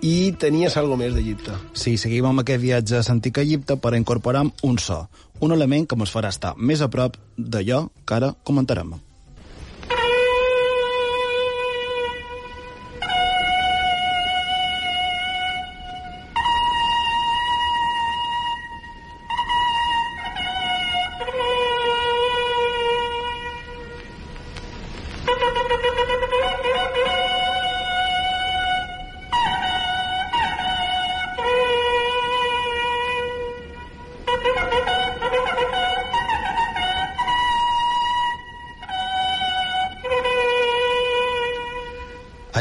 [0.03, 1.55] i tenies algo més d'Egipte.
[1.73, 5.05] Sí, seguim amb aquest viatge a l'antic Egipte per incorporar un so,
[5.41, 8.97] un element que ens farà estar més a prop d'allò que ara comentarem.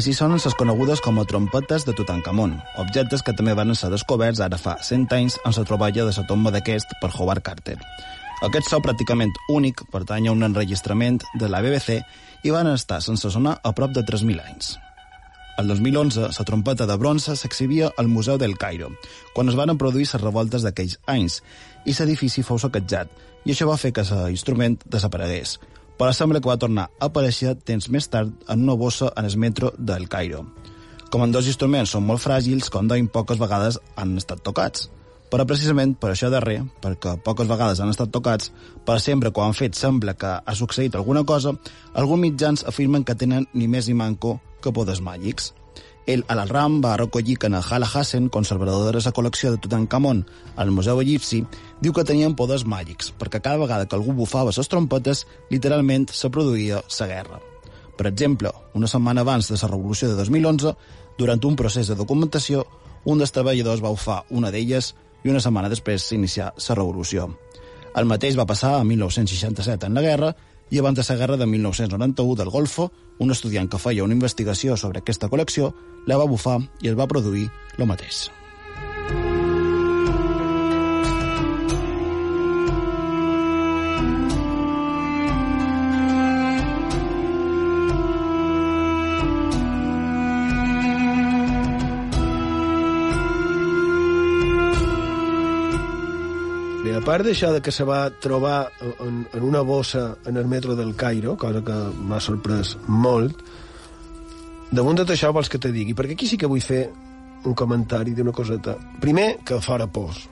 [0.04, 4.42] Així sonen les conegudes com a trompetes de Tutankamon, objectes que també van ser descoberts
[4.44, 7.78] ara fa 100 anys en la troballa de la tomba d'aquest per Howard Carter.
[8.44, 12.02] Aquest so pràcticament únic pertany a un enregistrament de la BBC
[12.44, 14.74] i van estar sense sonar a prop de 3.000 anys.
[15.64, 18.92] El 2011, la trompeta de bronze s'exhibia al Museu del Cairo,
[19.32, 21.40] quan es van produir les revoltes d'aquells anys,
[21.88, 23.08] i l'edifici fou saquejat,
[23.48, 25.62] i això va fer que l'instrument desaparegués,
[26.04, 29.38] però sembla que va tornar a aparèixer temps més tard en una bossa en el
[29.40, 30.42] metro del Cairo.
[31.08, 34.90] Com en dos instruments són molt fràgils, com deim, poques vegades han estat tocats.
[35.32, 38.52] Però precisament per això darrer, perquè poques vegades han estat tocats,
[38.84, 41.56] per sempre quan han fet sembla que ha succeït alguna cosa,
[41.96, 45.54] alguns mitjans afirmen que tenen ni més ni manco que poders màgics.
[46.06, 50.26] El Al-Ram va recollir que en el Hala Hassan, de la col·lecció de Tutankamon
[50.58, 51.46] al Museu Egipci,
[51.80, 56.30] diu que tenien poders màgics, perquè cada vegada que algú bufava les trompetes, literalment se
[56.30, 57.40] produïa la guerra.
[57.96, 60.76] Per exemple, una setmana abans de la revolució de 2011,
[61.18, 62.66] durant un procés de documentació,
[63.06, 67.30] un dels treballadors va bufar una d'elles i una setmana després s'inicià la revolució.
[67.96, 70.36] El mateix va passar a 1967 en la guerra
[70.74, 74.74] i abans de la guerra de 1991 del Golfo, un estudiant que feia una investigació
[74.76, 75.70] sobre aquesta col·lecció
[76.10, 78.32] la va bufar i es va produir el mateix.
[97.14, 100.96] Part d'això de que se va trobar en, en una bossa en el metro del
[100.98, 101.76] Cairo, cosa que
[102.10, 103.44] m'ha sorprès molt,
[104.74, 106.88] damunt de tot això vols que te digui, perquè aquí sí que vull fer
[107.46, 108.74] un comentari d'una coseta.
[109.04, 110.24] Primer, que fora pors,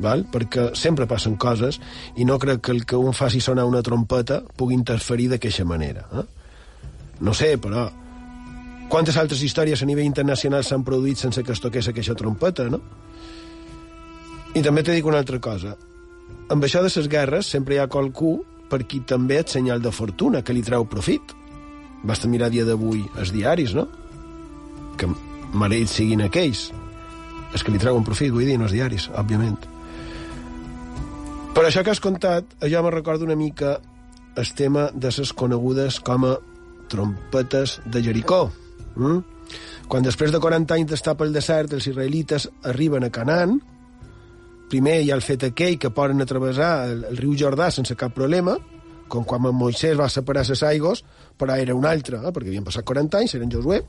[0.00, 0.24] val?
[0.32, 1.76] perquè sempre passen coses
[2.16, 6.06] i no crec que el que un faci sonar una trompeta pugui interferir d'aquesta manera.
[6.08, 6.24] Eh?
[7.20, 7.84] No sé, però
[8.88, 12.80] quantes altres històries a nivell internacional s'han produït sense que es toqués aquesta trompeta, no?
[14.56, 15.76] I també te dic una altra cosa
[16.50, 18.40] amb això de les guerres sempre hi ha qualcú
[18.70, 21.34] per qui també és senyal de fortuna, que li treu profit.
[22.06, 23.86] Basta mirar dia d'avui els diaris, no?
[24.96, 25.08] Que
[25.52, 26.70] mereix siguin aquells.
[27.54, 29.58] És que li treuen profit, vull dir, no els diaris, òbviament.
[31.54, 33.80] Per això que has contat, jo me recordo una mica
[34.38, 36.36] el tema de les conegudes com a
[36.88, 38.44] trompetes de Jericó.
[38.94, 39.18] Mm?
[39.90, 43.58] Quan després de 40 anys d'estar pel desert, els israelites arriben a Canaan,
[44.70, 48.14] primer hi ha el fet aquell que poden travessar el, el riu Jordà sense cap
[48.16, 48.56] problema,
[49.10, 51.02] com quan Moisès va separar les aigües,
[51.38, 52.32] però era un altre, eh?
[52.34, 53.80] perquè havien passat 40 anys, eren Josué,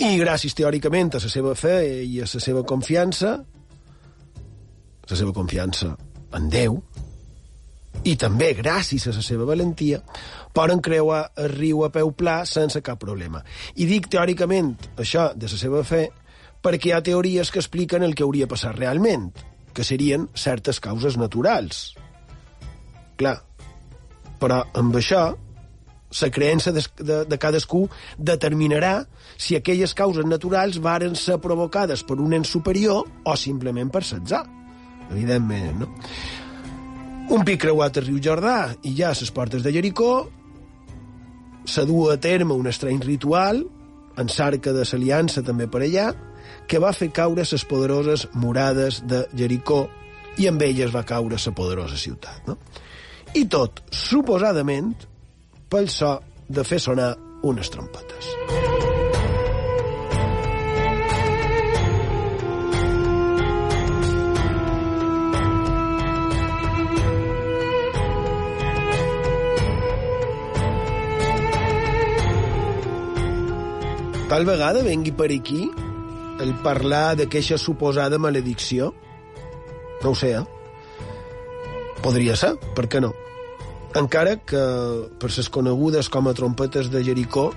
[0.00, 3.38] i gràcies teòricament a la seva fe i a la seva confiança,
[5.10, 5.94] la seva confiança
[6.36, 6.78] en Déu,
[8.06, 10.00] i també gràcies a la seva valentia,
[10.54, 13.42] poden creuar el riu a peu pla sense cap problema.
[13.76, 16.06] I dic teòricament això de la seva fe
[16.62, 19.30] perquè hi ha teories que expliquen el que hauria passat realment,
[19.72, 21.94] que serien certes causes naturals.
[23.20, 23.36] Clar,
[24.40, 25.28] però amb això
[26.20, 27.84] la creença de, de, de cadascú
[28.18, 29.04] determinarà
[29.38, 34.42] si aquelles causes naturals varen ser provocades per un ens superior o simplement per setzar.
[35.10, 35.90] Evidentment, no?
[37.30, 40.28] Un pic creuat al riu Jordà i ja a les portes de Jericó
[41.64, 43.62] se du a terme un estrany ritual
[44.18, 46.08] en l'arca de l'aliança també per allà
[46.70, 49.88] que va fer caure les poderoses murades de Jericó
[50.38, 52.46] i amb elles va caure la poderosa ciutat.
[52.46, 52.56] No?
[53.34, 54.94] I tot, suposadament,
[55.70, 58.30] pel so de fer sonar unes trompetes.
[74.30, 75.64] Tal vegada vengui per aquí
[76.40, 78.94] el parlar d'aquesta suposada maledicció?
[80.02, 80.44] No ho sé, eh?
[82.00, 83.12] Podria ser, per què no?
[83.98, 84.62] Encara que
[85.20, 87.50] per ses conegudes com a trompetes de Jericó,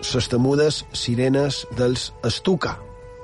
[0.00, 2.76] ses temudes sirenes dels Stuka,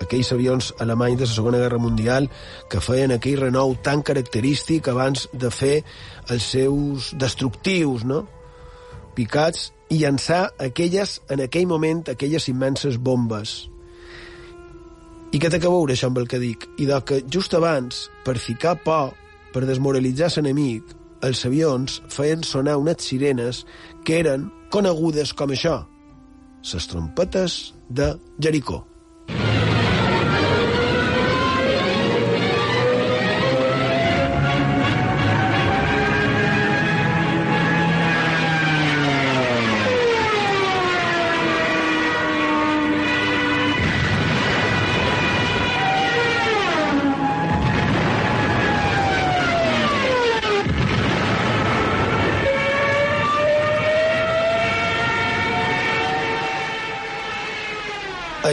[0.03, 2.27] aquells avions alemanys de la Segona Guerra Mundial
[2.71, 5.77] que feien aquell renou tan característic abans de fer
[6.29, 8.25] els seus destructius, no?
[9.15, 13.69] picats, i llançar aquelles, en aquell moment, aquelles immenses bombes.
[15.35, 16.69] I què té a veure això amb el que dic?
[16.79, 19.17] I de que just abans, per ficar por,
[19.51, 20.93] per desmoralitzar l'enemic,
[21.27, 23.65] els avions feien sonar unes sirenes
[24.07, 25.81] que eren conegudes com això,
[26.63, 28.85] les trompetes de Jericó.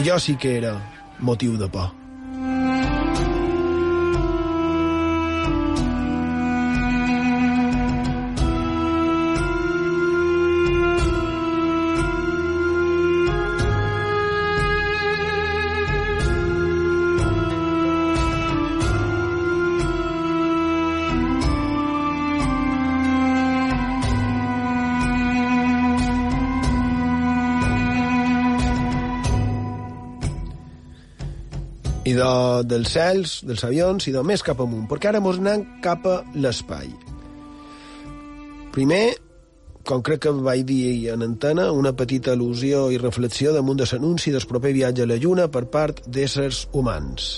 [0.02, 0.82] Allò sí que era
[1.20, 2.01] motiu de por.
[32.22, 32.34] De,
[32.70, 36.92] dels cels, dels avions, de més cap amunt, perquè ara mos anem cap a l'espai.
[38.72, 39.04] Primer,
[39.88, 44.34] com crec que vaig dir en antena, una petita al·lusió i reflexió damunt de l'anunci
[44.34, 47.32] del proper viatge a la Lluna per part d'éssers humans.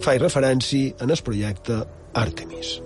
[0.00, 1.82] Faig referència en el projecte
[2.16, 2.78] Artemis.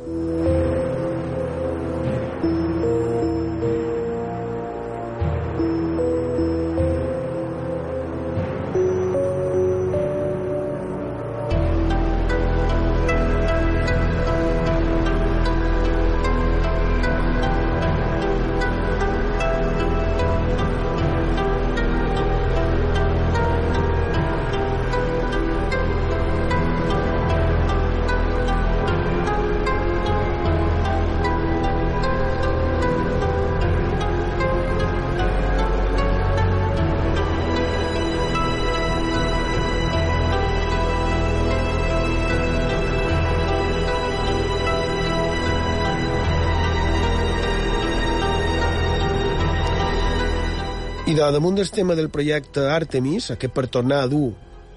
[51.15, 54.33] De damunt del tema del projecte Artemis, aquest per tornar a dur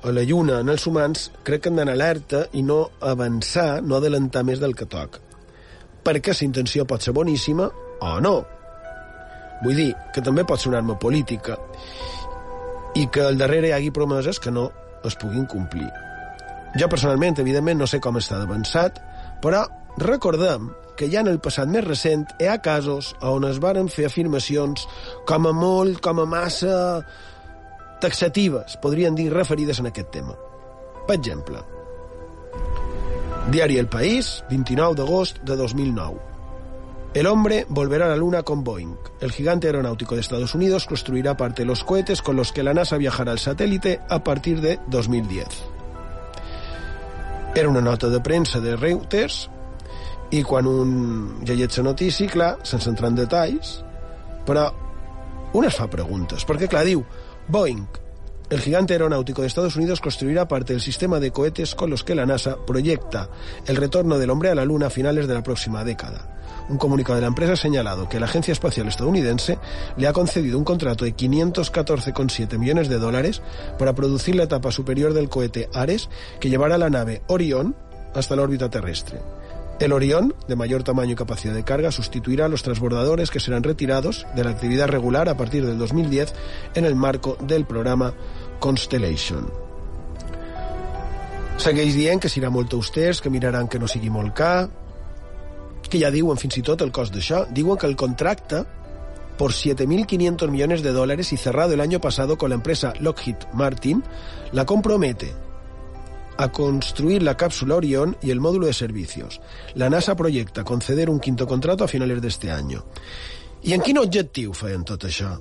[0.06, 3.98] a la Lluna en els humans, crec que han d'anar alerta i no avançar, no
[3.98, 5.18] adelantar més del que toca.
[6.06, 7.66] Perquè la intenció pot ser boníssima
[8.06, 8.36] o no.
[9.64, 11.58] Vull dir que també pot ser una arma política
[12.94, 14.70] i que al darrere hi hagi promeses que no
[15.10, 15.90] es puguin complir.
[16.78, 19.02] Jo personalment, evidentment, no sé com està d'avançat,
[19.42, 19.66] però
[20.06, 24.08] recordem que ja en el passat més recent hi ha casos on es varen fer
[24.10, 24.88] afirmacions
[25.30, 26.78] com a molt, com a massa
[28.02, 30.36] taxatives, podrien dir referides en aquest tema.
[31.08, 31.62] Per exemple,
[33.52, 36.18] Diari El País, 29 d'agost de 2009.
[37.14, 38.98] El hombre volverá a la Luna con Boeing.
[39.22, 42.74] El gigante aeronáutico de Estados Unidos construirá parte de los cohetes con los que la
[42.74, 45.48] NASA viajará al satélite a partir de 2010.
[47.56, 49.50] Era una nota de premsa de Reuters
[50.32, 53.78] i quan un llegeix la notícia, clar, sense entrar en detalls,
[54.48, 56.86] fa preguntes, perquè clar,
[57.48, 57.88] Boeing,
[58.50, 62.16] el gigante aeronáutico de Estados Unidos construirá parte del sistema de cohetes con los que
[62.16, 63.30] la NASA proyecta
[63.66, 66.38] el retorno del hombre a la Luna a finales de la próxima década.
[66.70, 69.58] Un comunicado de la empresa ha señalado que la Agencia Espacial Estadounidense
[69.98, 73.42] le ha concedido un contrato de 514,7 millones de dólares
[73.78, 76.10] para producir la etapa superior del cohete Ares
[76.40, 77.76] que llevará la nave Orión
[78.14, 79.20] hasta la órbita terrestre.
[79.80, 83.62] El Orión, de mayor tamaño y capacidad de carga, sustituirá a los transbordadores que serán
[83.62, 86.34] retirados de la actividad regular a partir del 2010
[86.74, 88.14] en el marco del programa
[88.60, 89.52] Constellation.
[91.62, 94.68] Segueix dient que serà molt austers, que miraran que no sigui molt car,
[95.90, 97.46] que ja diuen fins i tot el cost d'això.
[97.54, 98.64] Diuen que el contracte
[99.38, 104.04] por 7.500 millones de dólares y cerrado el año pasado con la empresa Lockheed Martin,
[104.52, 105.47] la compromete
[106.38, 109.42] a construir la cápsula Orión y el módulo de servicios.
[109.76, 112.86] La NASA proyecta conceder un quinto contrato a finales de este año.
[113.64, 115.34] I en quin objectiu feien tot això?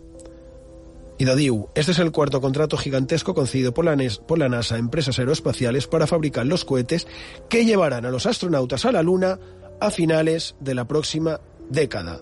[1.19, 4.49] Y lo diu, este es el cuarto contrato gigantesco concedido por la, NES, por la
[4.49, 7.07] NASA a empresas aeroespaciales para fabricar los cohetes
[7.49, 9.39] que llevarán a los astronautas a la Luna
[9.81, 11.41] a finales de la próxima
[11.71, 12.21] dècada.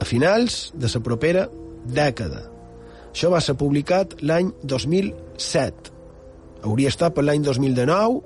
[0.00, 1.48] A finals de la propera
[1.86, 2.50] dècada.
[3.14, 5.93] Això va ser publicat l'any 2007.
[6.64, 8.20] Hauria estat per l'any 2019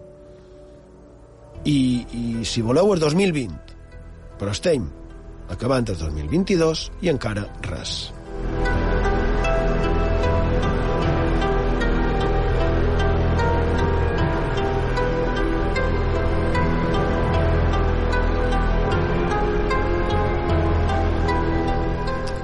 [1.66, 3.74] i, i, si voleu, el 2020.
[4.38, 4.86] Però estem
[5.50, 8.12] acabant el 2022 i encara res.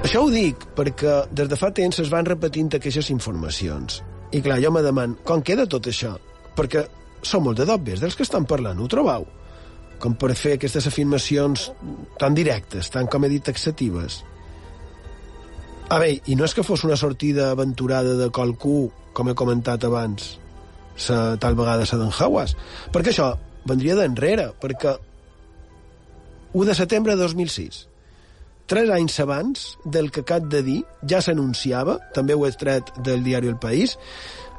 [0.05, 4.03] Això ho dic perquè des de fa temps es van repetint aquestes informacions.
[4.35, 6.15] I clar, jo me deman, com queda tot això?
[6.57, 6.83] Perquè
[7.25, 9.25] són molt de dobbes dels que estan parlant, ho trobeu?
[10.03, 11.69] Com per fer aquestes afirmacions
[12.19, 14.19] tan directes, tan com he dit taxatives.
[15.87, 19.85] A bé, i no és que fos una sortida aventurada de qualcú, com he comentat
[19.87, 20.33] abans,
[20.97, 22.55] sa, tal vegada sa d'en Hawas,
[22.91, 23.31] perquè això
[23.69, 24.95] vendria d'enrere, perquè
[26.55, 27.85] 1 de setembre de 2006,
[28.65, 33.59] tres anys abans del que acab de dir, ja s'anunciava, també ho del diari El
[33.59, 33.97] País,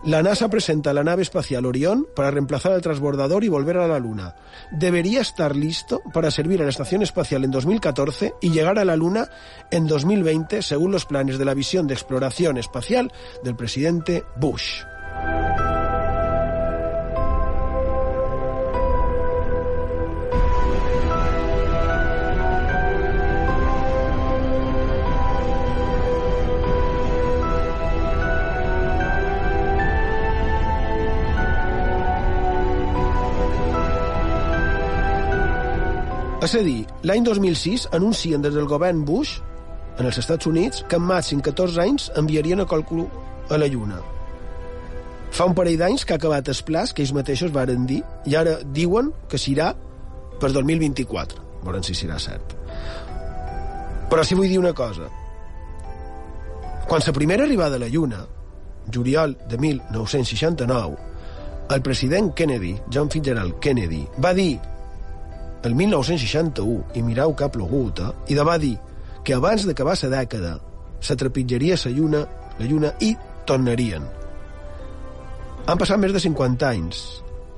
[0.05, 3.99] la NASA presenta la nave espacial Orión para reemplazar al transbordador y volver a la
[3.99, 4.37] Luna.
[4.71, 8.95] Debería estar listo para servir a la Estación Espacial en 2014 y llegar a la
[8.95, 9.29] Luna
[9.71, 13.11] en 2020, según los planes de la visión de exploración espacial
[13.43, 14.83] del presidente Bush.
[36.59, 39.39] A dir, l'any 2006 anuncien des del govern Bush,
[39.97, 43.07] en els Estats Units, que en màxim 14 anys enviarien a qualcú
[43.49, 44.01] a la Lluna.
[45.37, 48.37] Fa un parell d'anys que ha acabat el plaç que ells mateixos varen dir, i
[48.37, 49.73] ara diuen que serà
[50.41, 51.43] per 2024.
[51.65, 52.55] Veurem si serà cert.
[54.11, 55.09] Però sí vull dir una cosa.
[56.87, 58.23] Quan la primera arribada a la Lluna,
[58.93, 60.97] juliol de 1969,
[61.75, 64.61] el president Kennedy, John Fitzgerald Kennedy, va dir
[65.65, 68.13] el 1961, i mirau que ha plogut, eh?
[68.33, 68.77] i de va dir
[69.25, 70.59] que abans d'acabar la dècada
[71.01, 72.27] se trepitjaria la lluna,
[72.59, 74.05] la lluna i tornarien.
[75.67, 77.03] Han passat més de 50 anys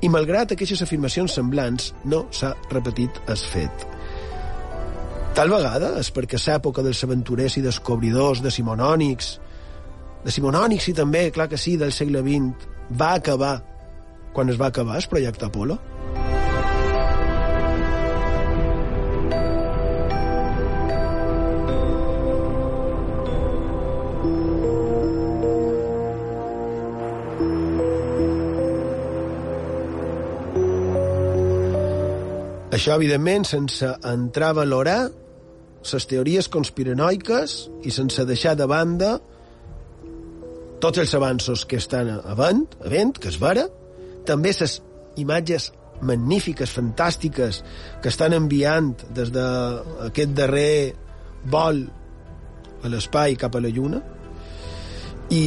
[0.01, 3.85] i malgrat aquestes afirmacions semblants no s'ha repetit el fet.
[5.37, 9.29] Tal vegada és perquè l'època dels aventurers i descobridors de simonònics,
[10.25, 12.67] de simonònics i també, clar que sí, del segle XX,
[12.99, 13.59] va acabar
[14.33, 15.79] quan es va acabar el projecte Apolo?
[32.79, 35.01] Això, evidentment, sense entrar a valorar
[35.89, 39.09] les teories conspiranoiques i sense deixar de banda
[40.79, 43.65] tots els avanços que estan avant, havent, que és vera,
[44.29, 44.77] també les
[45.19, 45.73] imatges
[46.07, 47.65] magnífiques, fantàstiques,
[47.99, 50.95] que estan enviant des d'aquest darrer
[51.51, 54.05] vol a l'espai cap a la Lluna,
[55.35, 55.43] i,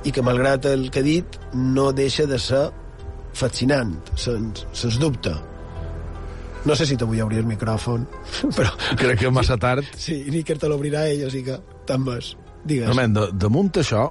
[0.00, 2.70] i que, malgrat el que he dit, no deixa de ser
[3.36, 5.36] fascinant, sens, sens dubte.
[6.68, 8.04] No sé si te vull obrir el micròfon,
[8.56, 8.72] però...
[9.00, 9.86] Crec que massa tard.
[9.96, 11.58] Sí, ni que te l'obrirà ell, o sigui que
[11.88, 12.34] te'n vas.
[12.60, 12.90] Digues.
[12.90, 14.10] Realment, de, damunt això,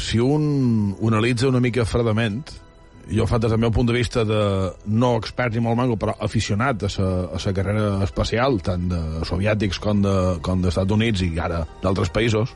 [0.00, 2.40] si un ho analitza una mica fredament,
[3.10, 4.40] jo fa des del meu punt de vista de
[4.86, 9.00] no expert ni molt mango, però aficionat a la, a la carrera espacial, tant de
[9.28, 12.54] soviètics com de, com d'Estats Units i ara d'altres països,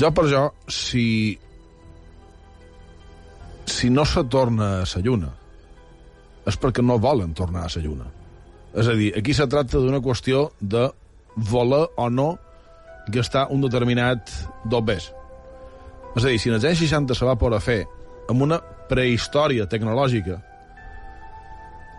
[0.00, 1.38] jo per jo, si
[3.70, 5.30] si no se torna a la Lluna,
[6.50, 8.08] és perquè no volen tornar a la Lluna.
[8.74, 10.88] És a dir, aquí se tracta d'una qüestió de
[11.50, 12.28] voler o no
[13.10, 14.30] gastar un determinat
[14.70, 15.10] dobbers.
[16.16, 17.80] És a dir, si en els anys 60 se va poder fer
[18.30, 20.38] amb una prehistòria tecnològica,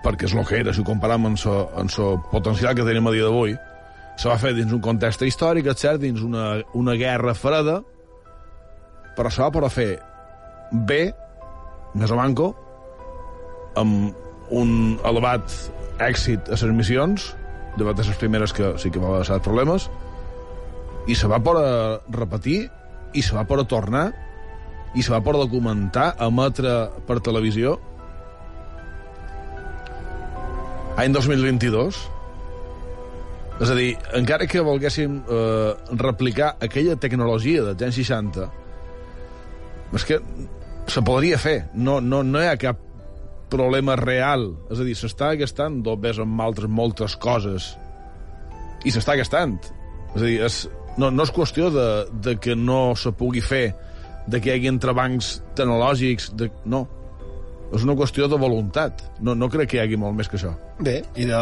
[0.03, 3.27] perquè és el que era, si ho comparam amb el potencial que tenim a dia
[3.27, 3.55] d'avui,
[4.17, 7.79] se va fer dins un context històric, és cert, dins una, una guerra freda,
[9.15, 9.91] però se va poder fer
[10.71, 11.03] bé,
[11.95, 12.51] més o manco,
[13.79, 14.20] amb
[14.51, 15.53] un elevat
[16.01, 17.31] èxit a les missions,
[17.77, 19.89] de les primeres que sí que va passar problemes,
[21.07, 22.69] i se va poder repetir,
[23.13, 24.11] i se va poder tornar,
[24.95, 27.77] i se va poder documentar, emetre per televisió.
[30.99, 32.01] Any 2022,
[33.61, 38.47] És a dir, encara que volguéssim eh, replicar aquella tecnologia dels anys 60,
[39.99, 40.17] és que
[40.89, 41.67] se podria fer.
[41.75, 42.79] No, no, no hi ha cap
[43.51, 44.51] problema real.
[44.71, 47.73] És a dir, s'està gastant dobbes amb altres moltes coses.
[48.87, 49.59] I s'està gastant.
[50.15, 50.63] És a dir, és,
[50.97, 51.89] no, no és qüestió de,
[52.23, 53.67] de que no se pugui fer,
[54.27, 56.85] de que hi hagi entrebancs tecnològics, de, no.
[57.71, 59.05] És una qüestió de voluntat.
[59.23, 60.51] No, no crec que hi hagi molt més que això.
[60.83, 61.39] Bé, i de...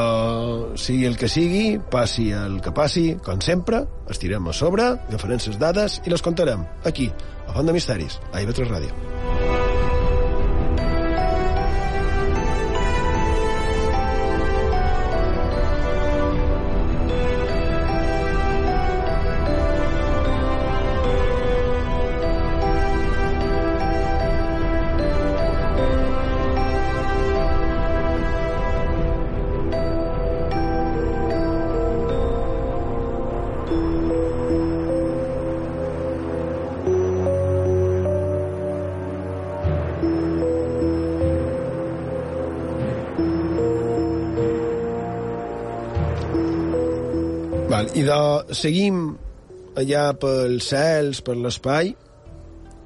[0.78, 3.82] sigui el que sigui, passi el que passi, com sempre,
[4.14, 7.10] estirem a sobre, agafarem les dades i les contarem, aquí,
[7.48, 9.19] a Font de Misteris, a IB3 Ràdio.
[48.56, 49.18] Seguim
[49.80, 51.94] allà pels cels, per l'espai.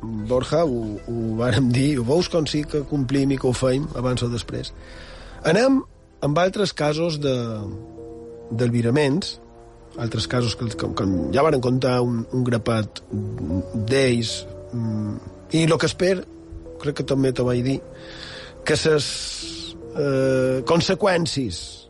[0.03, 3.87] Borja, ho, ho vàrem dir, ho veus com sí que complim i que ho feim
[3.99, 4.73] abans o després.
[5.47, 5.79] Anem
[6.23, 7.35] amb altres casos de
[8.53, 9.37] d'alviraments,
[9.97, 13.01] altres casos que, com, com ja varen contar un, un grapat
[13.89, 14.33] d'ells,
[14.73, 15.15] mm,
[15.55, 16.17] i el que esper,
[16.83, 17.79] crec que també t'ho vaig dir,
[18.67, 19.07] que les
[19.95, 21.82] eh, conseqüències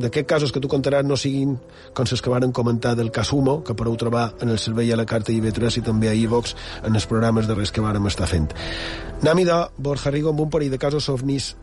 [0.00, 1.56] d'aquests casos que tu contaràs no siguin
[1.96, 4.96] com les que varen comentar del cas Humo, que podeu trobar en el servei a
[4.96, 8.28] la carta IB3 i també a iVox en els programes de res que vàrem estar
[8.30, 8.52] fent.
[9.22, 11.54] Anem de Borja Rigo amb un parell de casos ovnis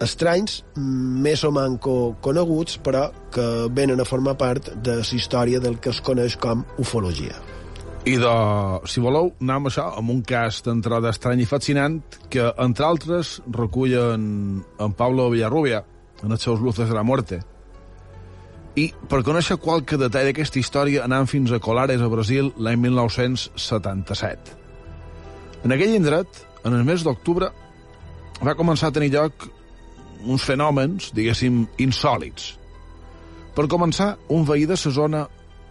[0.00, 5.78] estranys, més o manco coneguts, però que venen a formar part de la història del
[5.80, 7.36] que es coneix com ufologia.
[8.08, 8.32] I de,
[8.88, 11.98] si voleu, anem això amb un cas d'entrada estrany i fascinant
[12.32, 14.22] que, entre altres, recullen
[14.80, 15.82] en Pablo Villarrubia
[16.24, 17.42] en els seus Luces de la Muerte.
[18.78, 24.54] I per conèixer qualque detall d'aquesta història anem fins a Colares, a Brasil, l'any 1977.
[25.66, 27.50] En aquell indret, en el mes d'octubre,
[28.40, 29.48] va començar a tenir lloc
[30.24, 32.54] uns fenòmens, diguéssim, insòlids.
[33.56, 35.24] Per començar, un veí de la zona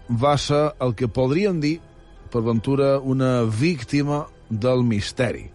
[0.10, 1.80] va ser el que podríem dir,
[2.30, 5.48] per ventura, una víctima del misteri.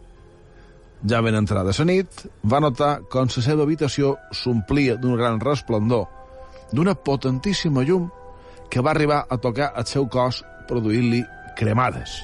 [1.05, 2.09] Ja ben entrada la nit,
[2.43, 6.07] va notar com la seva habitació s'omplia d'un gran resplendor,
[6.73, 8.11] d'una potentíssima llum
[8.71, 11.23] que va arribar a tocar el seu cos produint-li
[11.59, 12.17] cremades.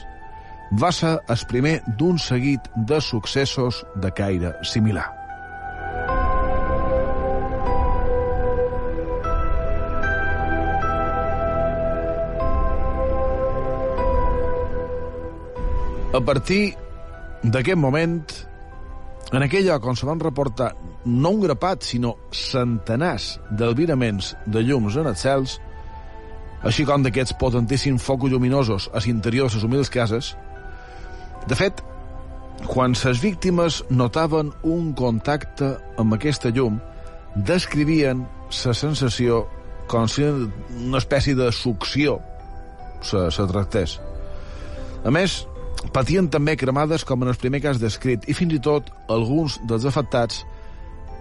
[0.80, 5.09] Va ser el primer d'un seguit de successos de caire similar.
[16.11, 16.74] A partir
[17.43, 18.24] d'aquest moment,
[19.32, 20.72] en aquell lloc on se van reportar
[21.06, 25.58] no un grapat, sinó centenars d'albiraments de llums en els cels,
[26.66, 30.34] així com d'aquests potentíssims focus lluminosos a l'interior de les humils cases,
[31.48, 31.80] de fet,
[32.66, 36.76] quan les víctimes notaven un contacte amb aquesta llum,
[37.36, 38.26] descrivien
[38.64, 39.46] la sensació
[39.90, 42.18] com si una espècie de succió
[43.02, 43.96] se, se tractés.
[45.04, 45.40] A més,
[45.94, 49.86] patien també cremades com en el primer cas descrit i fins i tot alguns dels
[49.88, 50.44] afectats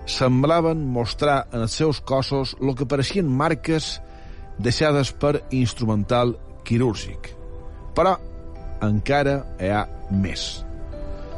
[0.10, 4.00] semblaven mostrar en els seus cossos el que pareixien marques
[4.60, 6.36] deixades per instrumental
[6.68, 7.32] quirúrgic.
[7.96, 8.18] Però
[8.86, 10.64] encara hi ha més.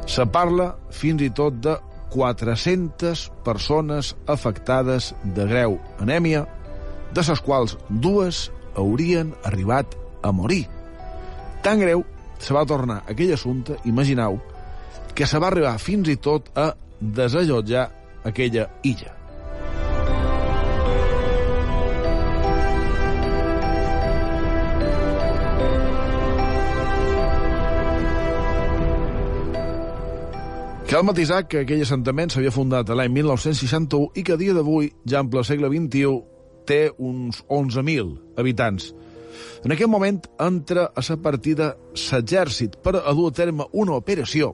[0.09, 1.75] Se parla fins i tot de
[2.11, 6.45] 400 persones afectades de greu anèmia,
[7.13, 10.65] de les quals dues haurien arribat a morir.
[11.63, 12.03] Tan greu
[12.41, 14.39] se va tornar aquell assumpte, imagineu,
[15.15, 17.89] que se va arribar fins i tot a desallotjar
[18.25, 19.17] aquella illa.
[30.91, 35.21] Cal matisar que aquell assentament s'havia fundat l'any 1961 i que a dia d'avui, ja
[35.23, 36.17] en ple segle XXI,
[36.67, 38.11] té uns 11.000
[38.41, 38.89] habitants.
[39.63, 44.53] En aquest moment entra a la partida l'exèrcit per a dur a terme una operació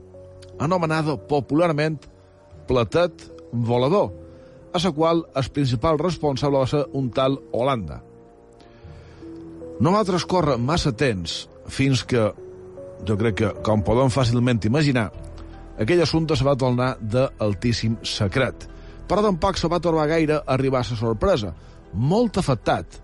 [0.59, 1.99] anomenada popularment
[2.67, 4.11] Platet Volador,
[4.73, 8.01] a la qual el principal responsable va ser un tal Holanda.
[9.79, 12.31] No va transcórrer massa temps fins que,
[13.05, 15.11] jo crec que, com podem fàcilment imaginar,
[15.77, 18.67] aquell assumpte se va tornar d'altíssim secret.
[19.07, 21.53] Però tampoc se va tornar gaire arribar a la sorpresa.
[21.93, 22.97] Molt afectat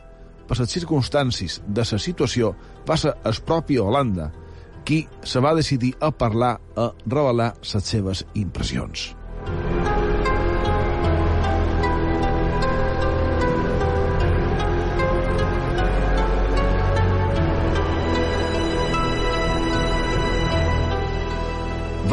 [0.47, 2.53] per les circumstàncies de la situació,
[2.87, 4.31] va ser el propi Holanda
[4.83, 9.13] qui se va decidir a parlar, a revelar les seves impressions.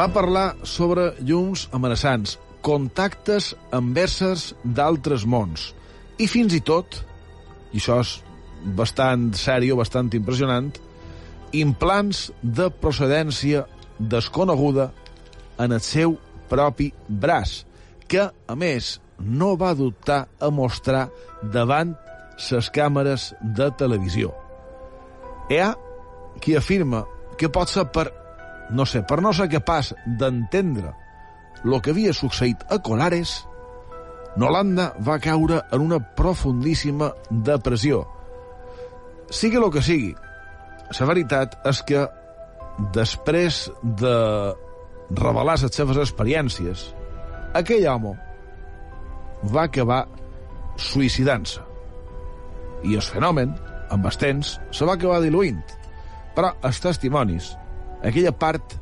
[0.00, 5.74] Va parlar sobre llums amenaçants, contactes enverses d'altres mons,
[6.16, 7.02] i fins i tot,
[7.72, 8.14] i això és
[8.76, 10.70] bastant sèrio, bastant impressionant,
[11.56, 13.64] implants de procedència
[13.98, 14.90] desconeguda
[15.60, 16.16] en el seu
[16.50, 17.64] propi braç,
[18.10, 21.08] que, a més, no va dubtar a mostrar
[21.42, 21.94] davant
[22.40, 24.32] les càmeres de televisió.
[25.50, 25.74] Hi ha
[26.40, 27.04] qui afirma
[27.38, 28.08] que pot ser per,
[28.72, 30.94] no sé, per no ser capaç d'entendre
[31.64, 33.42] el que havia succeït a Colares,
[34.36, 38.04] Nolanda va caure en una profundíssima depressió.
[39.30, 40.10] Sigui el que sigui,
[40.90, 42.04] la veritat és que
[42.94, 44.16] després de
[45.18, 46.84] revelar les seves experiències,
[47.58, 48.14] aquell home
[49.54, 50.04] va acabar
[50.78, 51.62] suïcidant-se.
[52.86, 53.56] I el fenomen,
[53.90, 55.60] amb el temps, se va acabar diluint.
[56.36, 57.50] Però els testimonis,
[58.06, 58.78] aquella part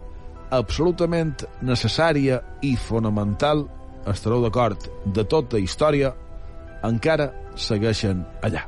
[0.54, 1.34] absolutament
[1.64, 3.64] necessària i fonamental,
[4.14, 6.14] estareu d'acord, de tota història,
[6.86, 8.64] encara segueixen allà.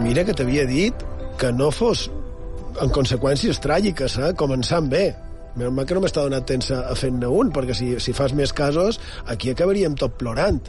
[0.00, 1.04] Mira que t'havia dit
[1.38, 2.08] que no fos
[2.82, 4.32] en conseqüències tràgiques, eh?
[4.40, 5.12] començant bé.
[5.56, 8.54] Menys mal que no m'està donant temps a, fer-ne un, perquè si, si fas més
[8.56, 10.60] casos, aquí acabaríem tot plorant.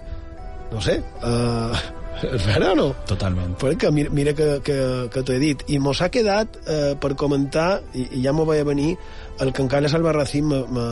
[0.71, 1.75] No sé, uh,
[2.35, 2.87] és vera o no?
[3.09, 3.53] Totalment.
[3.61, 4.77] Perquè mira, mira que, que,
[5.13, 5.65] que t'ho he dit.
[5.73, 8.95] I mos ha quedat eh, per comentar, i, i ja m'ho vaig a venir,
[9.41, 10.87] el que encara Albarracín me, me,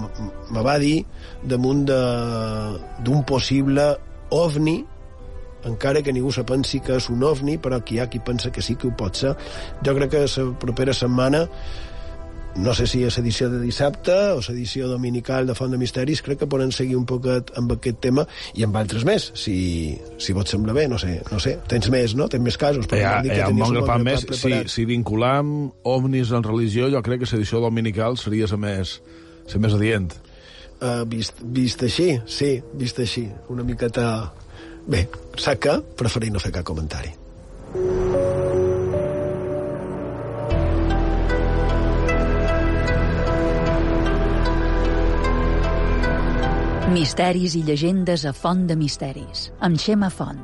[0.00, 0.98] me, me va dir
[1.48, 3.94] damunt d'un possible
[4.34, 4.82] ovni
[5.64, 8.52] encara que ningú se pensi que és un ovni, però que hi ha qui pensa
[8.52, 9.32] que sí que ho pot ser.
[9.84, 11.46] Jo crec que la propera setmana
[12.56, 16.42] no sé si és edició de dissabte o l'edició dominical de Font de Misteris, crec
[16.42, 19.56] que poden seguir un poquet amb aquest tema i amb altres més, si,
[20.22, 21.56] si vos sembla bé, no sé, no sé.
[21.70, 22.28] Tens més, no?
[22.30, 22.86] Tens més casos.
[22.92, 24.22] Hi ha, hi ha un bon grapat més.
[24.22, 24.70] Si, preparat.
[24.70, 25.54] si vinculam
[25.90, 29.00] ovnis en religió, jo crec que l'edició dominical seria la més,
[29.50, 30.14] la més adient.
[30.78, 33.26] Uh, vist, vist així, sí, vist així.
[33.54, 34.30] Una miqueta...
[34.84, 35.06] Bé,
[35.40, 37.23] que preferir no fer cap comentari.
[46.92, 50.42] Misteris i llegendes a Font de Misteris, amb Xema Font.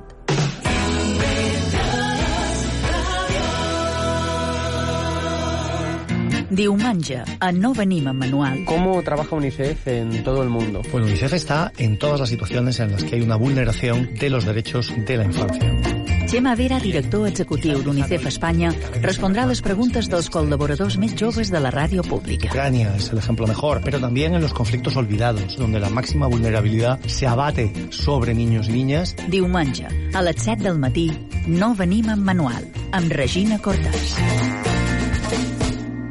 [6.51, 8.65] Diumenge, a No venim amb manual.
[8.65, 10.81] ¿Cómo trabaja UNICEF en todo el mundo?
[10.91, 14.45] Pues UNICEF está en todas las situaciones en las que hay una vulneración de los
[14.45, 16.00] derechos de la infancia.
[16.31, 18.69] Xema Vera, director executiu d'UNICEF Espanya,
[19.03, 22.47] respondrà a les preguntes dels col·laboradors més joves de la ràdio pública.
[22.47, 27.01] Ucrania es el ejemplo mejor, pero también en los conflictos olvidados, donde la máxima vulnerabilidad
[27.07, 29.17] se abate sobre niños y niñas.
[29.27, 31.11] Diumenge, a les 7 del matí,
[31.49, 32.63] No venim amb manual,
[32.93, 34.15] amb Regina Cortàs.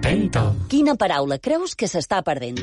[0.03, 0.43] Penta.
[0.67, 2.59] Quina paraula creus que s'està perdent?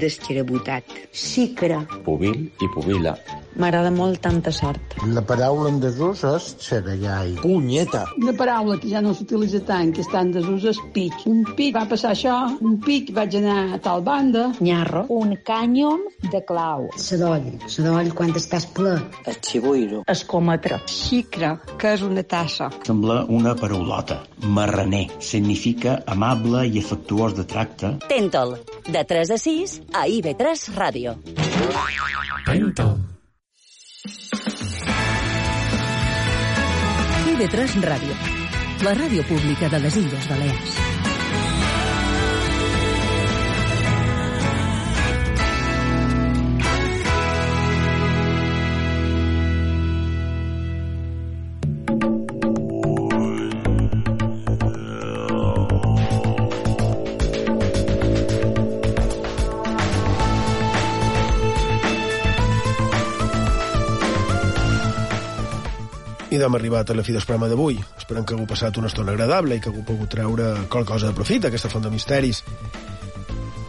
[0.00, 0.96] Desxerabotat.
[1.12, 1.82] Xicra.
[2.08, 3.18] Pubil i pubila.
[3.56, 4.98] M'agrada molt tanta sort.
[5.08, 7.34] La paraula en desús és xerallai.
[7.40, 8.04] Punyeta.
[8.20, 11.16] Una paraula que ja no s'utilitza tant, que està en desús, és pic.
[11.30, 14.48] Un pic va passar això, un pic vaig anar a tal banda.
[14.60, 15.06] Nyarro.
[15.14, 16.88] Un cànyom de clau.
[17.00, 17.50] Sadoll.
[17.66, 18.94] Sadoll quan estàs ple.
[19.26, 20.04] El xibuiro.
[20.06, 20.80] Escòmetre.
[20.86, 22.70] Xicra, que és una tassa.
[22.86, 24.22] Sembla una paraulota.
[24.44, 25.06] Marraner.
[25.18, 27.94] Significa amable i afectuós de tracte.
[28.08, 28.58] Tentol.
[28.88, 31.18] De 3 a 6 a IB3 Ràdio.
[32.46, 32.98] Tentol.
[37.32, 38.14] IB3 Ràdio,
[38.86, 41.17] la ràdio pública de les Illes Balears.
[66.38, 67.80] I d'hem arribat a la fi del programa d'avui.
[67.98, 71.16] Esperem que hagueu passat una estona agradable i que hagueu pogut treure qualque cosa de
[71.16, 72.44] profit d'aquesta font de misteris.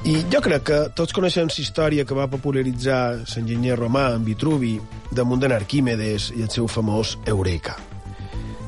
[0.05, 4.75] I jo crec que tots coneixem la història que va popularitzar l'enginyer romà en Vitruvi
[5.09, 7.73] damunt d'en Arquímedes i el seu famós Eureka.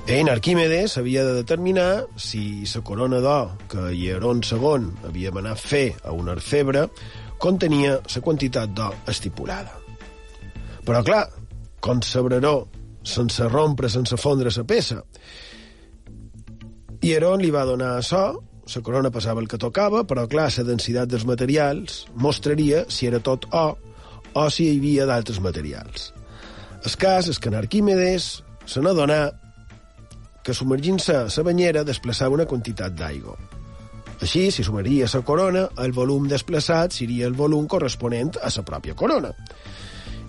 [0.10, 5.86] En Arquímedes havia de determinar si la corona d'or que Hieron II havia manat fer
[6.02, 6.88] a un orfebre
[7.38, 9.78] contenia la quantitat d'or estipulada.
[10.82, 11.28] Però, clar,
[11.80, 12.66] com sabreró,
[13.04, 15.02] sense rompre, sense fondre la peça.
[17.02, 18.26] Hieron li va donar açò,
[18.72, 23.20] la corona passava el que tocava, però, clar, la densitat dels materials mostraria si era
[23.20, 23.72] tot o
[24.34, 26.12] o si hi havia d'altres materials.
[26.86, 28.30] El cas és que en Arquímedes
[28.66, 29.32] se n'adonà
[30.46, 33.36] que submergint-se a la banyera desplaçava una quantitat d'aigua.
[34.22, 38.96] Així, si sumaria la corona, el volum desplaçat seria el volum corresponent a la pròpia
[38.96, 39.34] corona.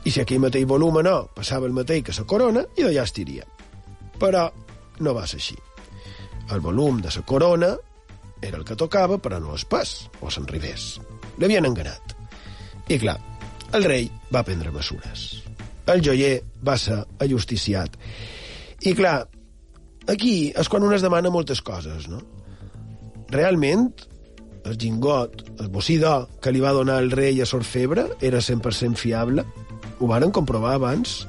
[0.04, 3.46] I si aquell mateix volum no, passava el mateix que la corona i d'allà estiria.
[4.18, 4.48] Però
[5.00, 5.58] no va ser així.
[6.52, 7.70] El volum de la corona
[8.42, 10.98] era el que tocava, però no es pas, o s'enribés.
[11.38, 12.16] L'havien enganat.
[12.90, 13.16] I clar,
[13.72, 15.42] el rei va prendre mesures.
[15.86, 17.94] El joier va ser ajusticiat.
[18.82, 19.22] I clar,
[20.10, 22.20] aquí és quan un es demana moltes coses, no?
[23.32, 23.86] Realment,
[24.66, 28.98] el gingot, el bocí d'or que li va donar el rei a Sorfebre era 100%
[28.98, 29.46] fiable?
[30.02, 31.22] Ho varen comprovar abans?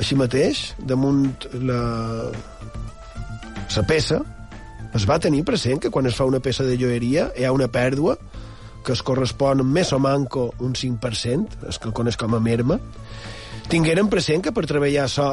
[0.00, 1.28] Així mateix, damunt
[1.60, 1.80] la,
[3.76, 4.22] la peça,
[4.96, 7.68] es va tenir present que quan es fa una peça de joieria hi ha una
[7.68, 8.16] pèrdua
[8.86, 12.78] que es correspon més o manco un 5%, es que el coneix com a merma,
[13.68, 15.28] tingueren present que per treballar això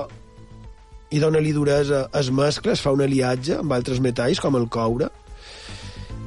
[1.13, 5.11] i donar-li duresa es mescla, es fa un aliatge amb altres metalls com el coure,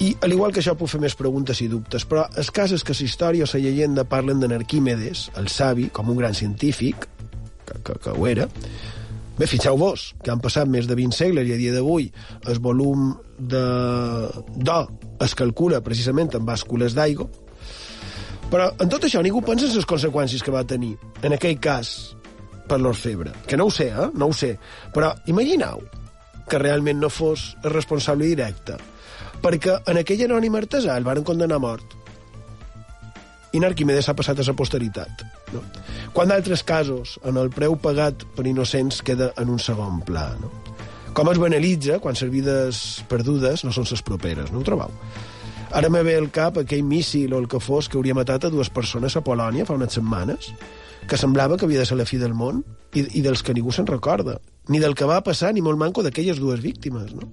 [0.07, 2.85] i, al igual que això, puc fer més preguntes i dubtes, però el cas és
[2.87, 7.09] que la història o la llegenda parlen de Arquímedes, el savi, com un gran científic,
[7.67, 8.49] que, que, que ho era,
[9.37, 12.07] Bé, fixeu-vos que han passat més de 20 segles i a dia d'avui
[12.49, 13.65] el volum de
[14.65, 14.87] d'or
[15.27, 17.27] es calcula precisament amb bàscules d'aigua,
[18.49, 22.17] però en tot això ningú pensa en les conseqüències que va tenir, en aquell cas,
[22.67, 23.33] per l'orfebre.
[23.47, 24.09] Que no ho sé, eh?
[24.15, 24.55] No ho sé.
[24.95, 25.83] Però imagineu
[26.49, 28.79] que realment no fos el responsable directe,
[29.47, 31.95] perquè en aquell anònim artesà el van condenar a mort
[33.57, 35.23] i Arquimedes s'ha passat a la posteritat.
[35.55, 35.63] No?
[36.13, 40.27] Quan d'altres casos, en el preu pagat per innocents queda en un segon pla.
[40.43, 40.51] No?
[41.17, 44.93] Com es banalitza quan les vides perdudes no són les properes, no ho trobeu?
[45.73, 48.53] Ara me ve al cap aquell míssil o el que fos que hauria matat a
[48.53, 50.53] dues persones a Polònia fa unes setmanes,
[51.09, 53.73] que semblava que havia de ser la fi del món i, i dels que ningú
[53.73, 54.37] se'n recorda,
[54.69, 57.15] ni del que va passar ni molt manco d'aquelles dues víctimes.
[57.17, 57.31] No?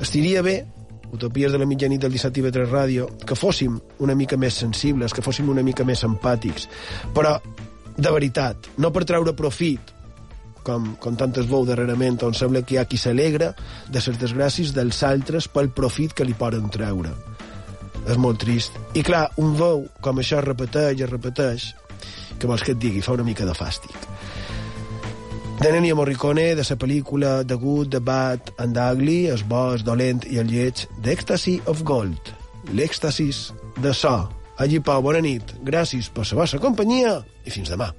[0.00, 0.62] Estiria bé
[1.10, 5.14] Utopies de la mitjanit del 17 i 3 Ràdio, que fóssim una mica més sensibles,
[5.14, 6.68] que fóssim una mica més empàtics,
[7.16, 7.38] però
[7.96, 9.92] de veritat, no per treure profit,
[10.64, 13.52] com, com tantes veu darrerament, on sembla que hi ha qui s'alegra
[13.88, 17.12] de les desgràcies dels altres pel profit que li poden treure.
[18.06, 18.78] És molt trist.
[18.96, 21.68] I clar, un veu com això es repeteix, es repeteix,
[22.38, 24.19] que vols que et digui, fa una mica de fàstic
[25.60, 29.74] de Ennio Morricone, de la pel·lícula The Good, The Bad and the Ugly, el bo,
[29.74, 32.32] el dolent i el lleig, d'Ecstasy of Gold,
[32.72, 33.50] l'èxtasis
[33.82, 34.14] de so.
[34.56, 37.90] Allí, Pau, bona nit, gràcies per la vostra companyia i fins demà.